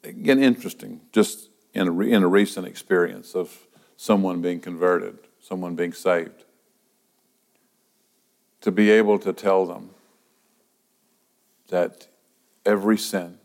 again, 0.03 0.41
interesting, 0.41 1.01
just 1.11 1.49
in 1.73 1.87
a, 1.87 1.99
in 1.99 2.23
a 2.23 2.27
recent 2.27 2.65
experience 2.65 3.35
of 3.35 3.67
someone 3.97 4.41
being 4.41 4.59
converted, 4.59 5.17
someone 5.41 5.75
being 5.75 5.93
saved? 5.93 6.45
to 8.61 8.71
be 8.71 8.91
able 8.91 9.19
to 9.19 9.33
tell 9.33 9.65
them 9.65 9.91
that 11.69 12.07
every 12.65 12.97
sin 12.97 13.37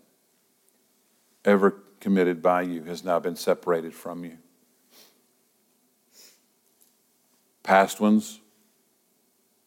ever 1.45 1.83
committed 2.01 2.43
by 2.43 2.63
you 2.63 2.83
has 2.85 3.05
now 3.05 3.19
been 3.19 3.37
separated 3.37 3.95
from 3.95 4.25
you. 4.25 4.37
Past 7.63 8.01
ones, 8.01 8.41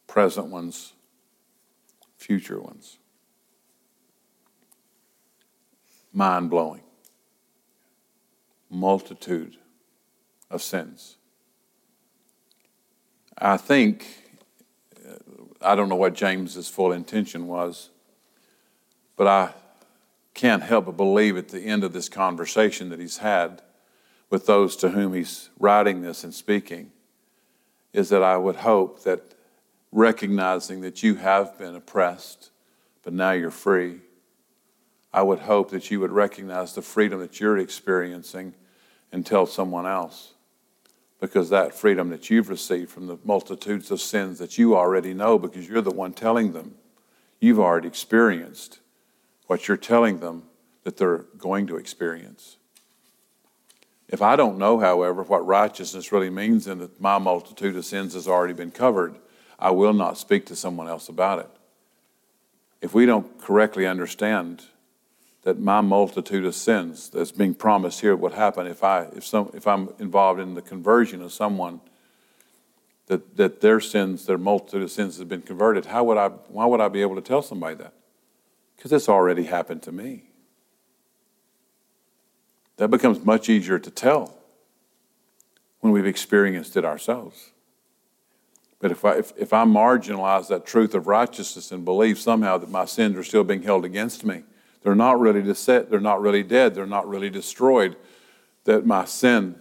present 0.06 0.48
ones, 0.48 0.94
future 2.18 2.60
ones. 2.60 2.98
Mind 6.14 6.50
blowing. 6.50 6.84
Multitude 8.70 9.58
of 10.50 10.62
sins. 10.62 11.18
I 13.38 13.58
think 13.58 14.28
I 15.62 15.76
don't 15.76 15.90
know 15.90 15.96
what 15.96 16.14
James's 16.14 16.70
full 16.70 16.92
intention 16.92 17.48
was, 17.48 17.90
but 19.16 19.28
I 19.28 19.54
can't 20.34 20.64
help 20.64 20.86
but 20.86 20.98
believe 20.98 21.36
at 21.36 21.50
the 21.50 21.62
end 21.62 21.84
of 21.84 21.94
this 21.94 22.10
conversation 22.10 22.90
that 22.90 23.00
he's 23.00 23.18
had 23.18 23.62
with 24.30 24.46
those 24.46 24.76
to 24.78 24.90
whom 24.90 25.14
he's 25.14 25.50
writing 25.58 26.02
this 26.02 26.24
and 26.24 26.34
speaking 26.34 26.92
is 27.94 28.10
that 28.10 28.22
I 28.22 28.38
would 28.38 28.58
hope 28.58 29.04
that 29.04 29.34
recognizing 29.92 30.82
that 30.82 31.02
you 31.02 31.16
have 31.16 31.58
been 31.58 31.76
oppressed, 31.76 32.52
but 33.02 33.14
now 33.14 33.32
you're 33.32 33.50
free, 33.50 34.02
I 35.14 35.22
would 35.22 35.40
hope 35.40 35.72
that 35.72 35.90
you 35.90 36.00
would 36.00 36.12
recognize 36.12 36.74
the 36.74 36.82
freedom 36.82 37.20
that 37.20 37.40
you're 37.40 37.58
experiencing 37.58 38.54
and 39.12 39.26
tell 39.26 39.46
someone 39.46 39.86
else 39.86 40.34
because 41.20 41.50
that 41.50 41.74
freedom 41.74 42.10
that 42.10 42.30
you've 42.30 42.50
received 42.50 42.92
from 42.92 43.08
the 43.08 43.18
multitudes 43.24 43.90
of 43.90 44.02
sins 44.02 44.38
that 44.40 44.58
you 44.58 44.76
already 44.76 45.14
know 45.14 45.40
because 45.40 45.68
you're 45.68 45.82
the 45.82 45.90
one 45.90 46.14
telling 46.14 46.52
them, 46.52 46.76
you've 47.40 47.60
already 47.60 47.88
experienced 47.88 48.80
what 49.48 49.68
you're 49.68 49.78
telling 49.78 50.20
them 50.20 50.44
that 50.84 50.98
they're 50.98 51.26
going 51.38 51.66
to 51.68 51.78
experience. 51.78 52.58
If 54.08 54.22
I 54.22 54.36
don't 54.36 54.58
know, 54.58 54.80
however, 54.80 55.24
what 55.24 55.46
righteousness 55.46 56.12
really 56.12 56.30
means 56.30 56.68
and 56.68 56.80
that 56.82 57.02
my 57.02 57.18
multitude 57.18 57.76
of 57.76 57.86
sins 57.86 58.14
has 58.14 58.28
already 58.28 58.54
been 58.54 58.72
covered, 58.72 59.16
I 59.60 59.72
will 59.72 59.94
not 59.94 60.18
speak 60.18 60.46
to 60.46 60.56
someone 60.56 60.88
else 60.88 61.10
about 61.10 61.40
it. 61.40 61.50
If 62.82 62.94
we 62.94 63.06
don't 63.06 63.40
correctly 63.42 63.88
understand 63.88 64.64
that 65.48 65.58
my 65.58 65.80
multitude 65.80 66.44
of 66.44 66.54
sins 66.54 67.08
that's 67.10 67.32
being 67.32 67.56
promised 67.56 68.02
here 68.02 68.18
would 68.18 68.34
happen 68.34 68.68
if 68.68 68.84
I 68.84 69.04
if 69.16 69.26
some 69.26 69.50
if 69.54 69.66
I'm 69.66 69.88
involved 69.98 70.42
in 70.42 70.56
the 70.56 70.62
conversion 70.62 71.22
of 71.22 71.32
someone 71.32 71.80
that 73.06 73.38
that 73.38 73.62
their 73.62 73.80
sins, 73.80 74.26
their 74.26 74.38
multitude 74.38 74.84
of 74.84 74.92
sins 74.92 75.16
has 75.16 75.24
been 75.24 75.42
converted, 75.42 75.86
how 75.86 76.04
would 76.04 76.18
I 76.18 76.28
why 76.28 76.66
would 76.66 76.82
I 76.82 76.90
be 76.90 77.00
able 77.00 77.16
to 77.16 77.22
tell 77.22 77.42
somebody 77.42 77.76
that? 77.76 77.94
Because 78.76 78.92
it's 78.92 79.08
already 79.08 79.46
happened 79.46 79.84
to 79.84 79.94
me. 79.94 80.24
That 82.76 82.90
becomes 82.90 83.24
much 83.24 83.48
easier 83.48 83.80
to 83.80 83.90
tell 83.90 84.38
when 85.80 85.94
we've 85.94 86.06
experienced 86.06 86.76
it 86.76 86.84
ourselves. 86.84 87.52
But 88.80 88.92
if 88.92 89.06
I, 89.06 89.14
if, 89.14 89.32
if 89.38 89.54
I 89.54 89.64
marginalize 89.64 90.50
that 90.50 90.66
truth 90.66 90.94
of 90.94 91.08
righteousness 91.08 91.72
and 91.72 91.86
believe 91.86 92.20
somehow 92.20 92.58
that 92.58 92.70
my 92.70 92.84
sins 92.84 93.16
are 93.16 93.24
still 93.24 93.46
being 93.46 93.64
held 93.64 93.86
against 93.86 94.26
me, 94.26 94.44
they're 94.82 94.96
not 94.96 95.20
really 95.20 95.54
set, 95.54 95.90
they're 95.90 96.00
not 96.00 96.22
really 96.22 96.44
dead, 96.44 96.76
they're 96.76 96.86
not 96.86 97.08
really 97.08 97.30
destroyed. 97.30 97.96
That 98.66 98.86
my 98.86 99.06
sin, 99.06 99.56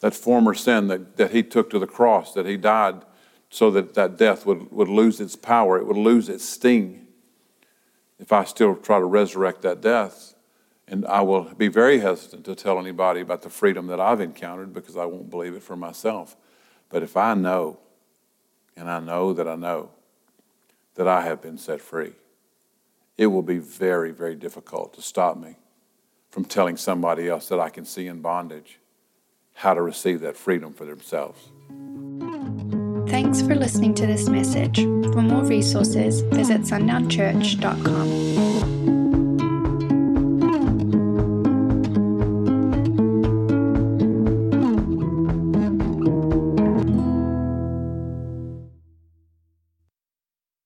that 0.00 0.14
former 0.14 0.54
sin 0.54 0.88
that, 0.88 1.16
that 1.16 1.32
he 1.32 1.42
took 1.42 1.70
to 1.70 1.78
the 1.78 1.86
cross, 1.86 2.34
that 2.34 2.46
he 2.46 2.56
died 2.56 3.02
so 3.48 3.70
that 3.72 3.94
that 3.94 4.16
death 4.16 4.46
would, 4.46 4.70
would 4.70 4.88
lose 4.88 5.20
its 5.20 5.36
power, 5.36 5.78
it 5.78 5.86
would 5.86 5.96
lose 5.96 6.28
its 6.28 6.48
sting. 6.48 7.06
If 8.18 8.32
I 8.32 8.44
still 8.44 8.76
try 8.76 8.98
to 8.98 9.04
resurrect 9.04 9.62
that 9.62 9.80
death 9.80 10.34
And 10.90 11.06
I 11.06 11.20
will 11.20 11.44
be 11.44 11.68
very 11.68 12.00
hesitant 12.00 12.44
to 12.46 12.56
tell 12.56 12.78
anybody 12.80 13.20
about 13.20 13.42
the 13.42 13.48
freedom 13.48 13.86
that 13.86 14.00
I've 14.00 14.20
encountered 14.20 14.72
because 14.72 14.96
I 14.96 15.04
won't 15.04 15.30
believe 15.30 15.54
it 15.54 15.62
for 15.62 15.76
myself. 15.76 16.36
But 16.88 17.04
if 17.04 17.16
I 17.16 17.34
know, 17.34 17.78
and 18.76 18.90
I 18.90 18.98
know 18.98 19.32
that 19.32 19.46
I 19.46 19.54
know, 19.54 19.90
that 20.96 21.06
I 21.06 21.22
have 21.22 21.40
been 21.40 21.58
set 21.58 21.80
free, 21.80 22.14
it 23.20 23.26
will 23.26 23.42
be 23.42 23.58
very, 23.58 24.10
very 24.12 24.34
difficult 24.34 24.94
to 24.94 25.02
stop 25.02 25.36
me 25.36 25.56
from 26.30 26.42
telling 26.42 26.78
somebody 26.78 27.28
else 27.28 27.48
that 27.48 27.60
I 27.60 27.68
can 27.68 27.84
see 27.84 28.06
in 28.06 28.22
bondage 28.22 28.80
how 29.52 29.74
to 29.74 29.82
receive 29.82 30.20
that 30.20 30.38
freedom 30.38 30.72
for 30.72 30.86
themselves. 30.86 31.50
Thanks 33.10 33.42
for 33.42 33.54
listening 33.54 33.92
to 33.96 34.06
this 34.06 34.30
message. 34.30 34.78
For 34.78 35.20
more 35.20 35.44
resources, 35.44 36.22
visit 36.22 36.62
sundownchurch.com. 36.62 38.49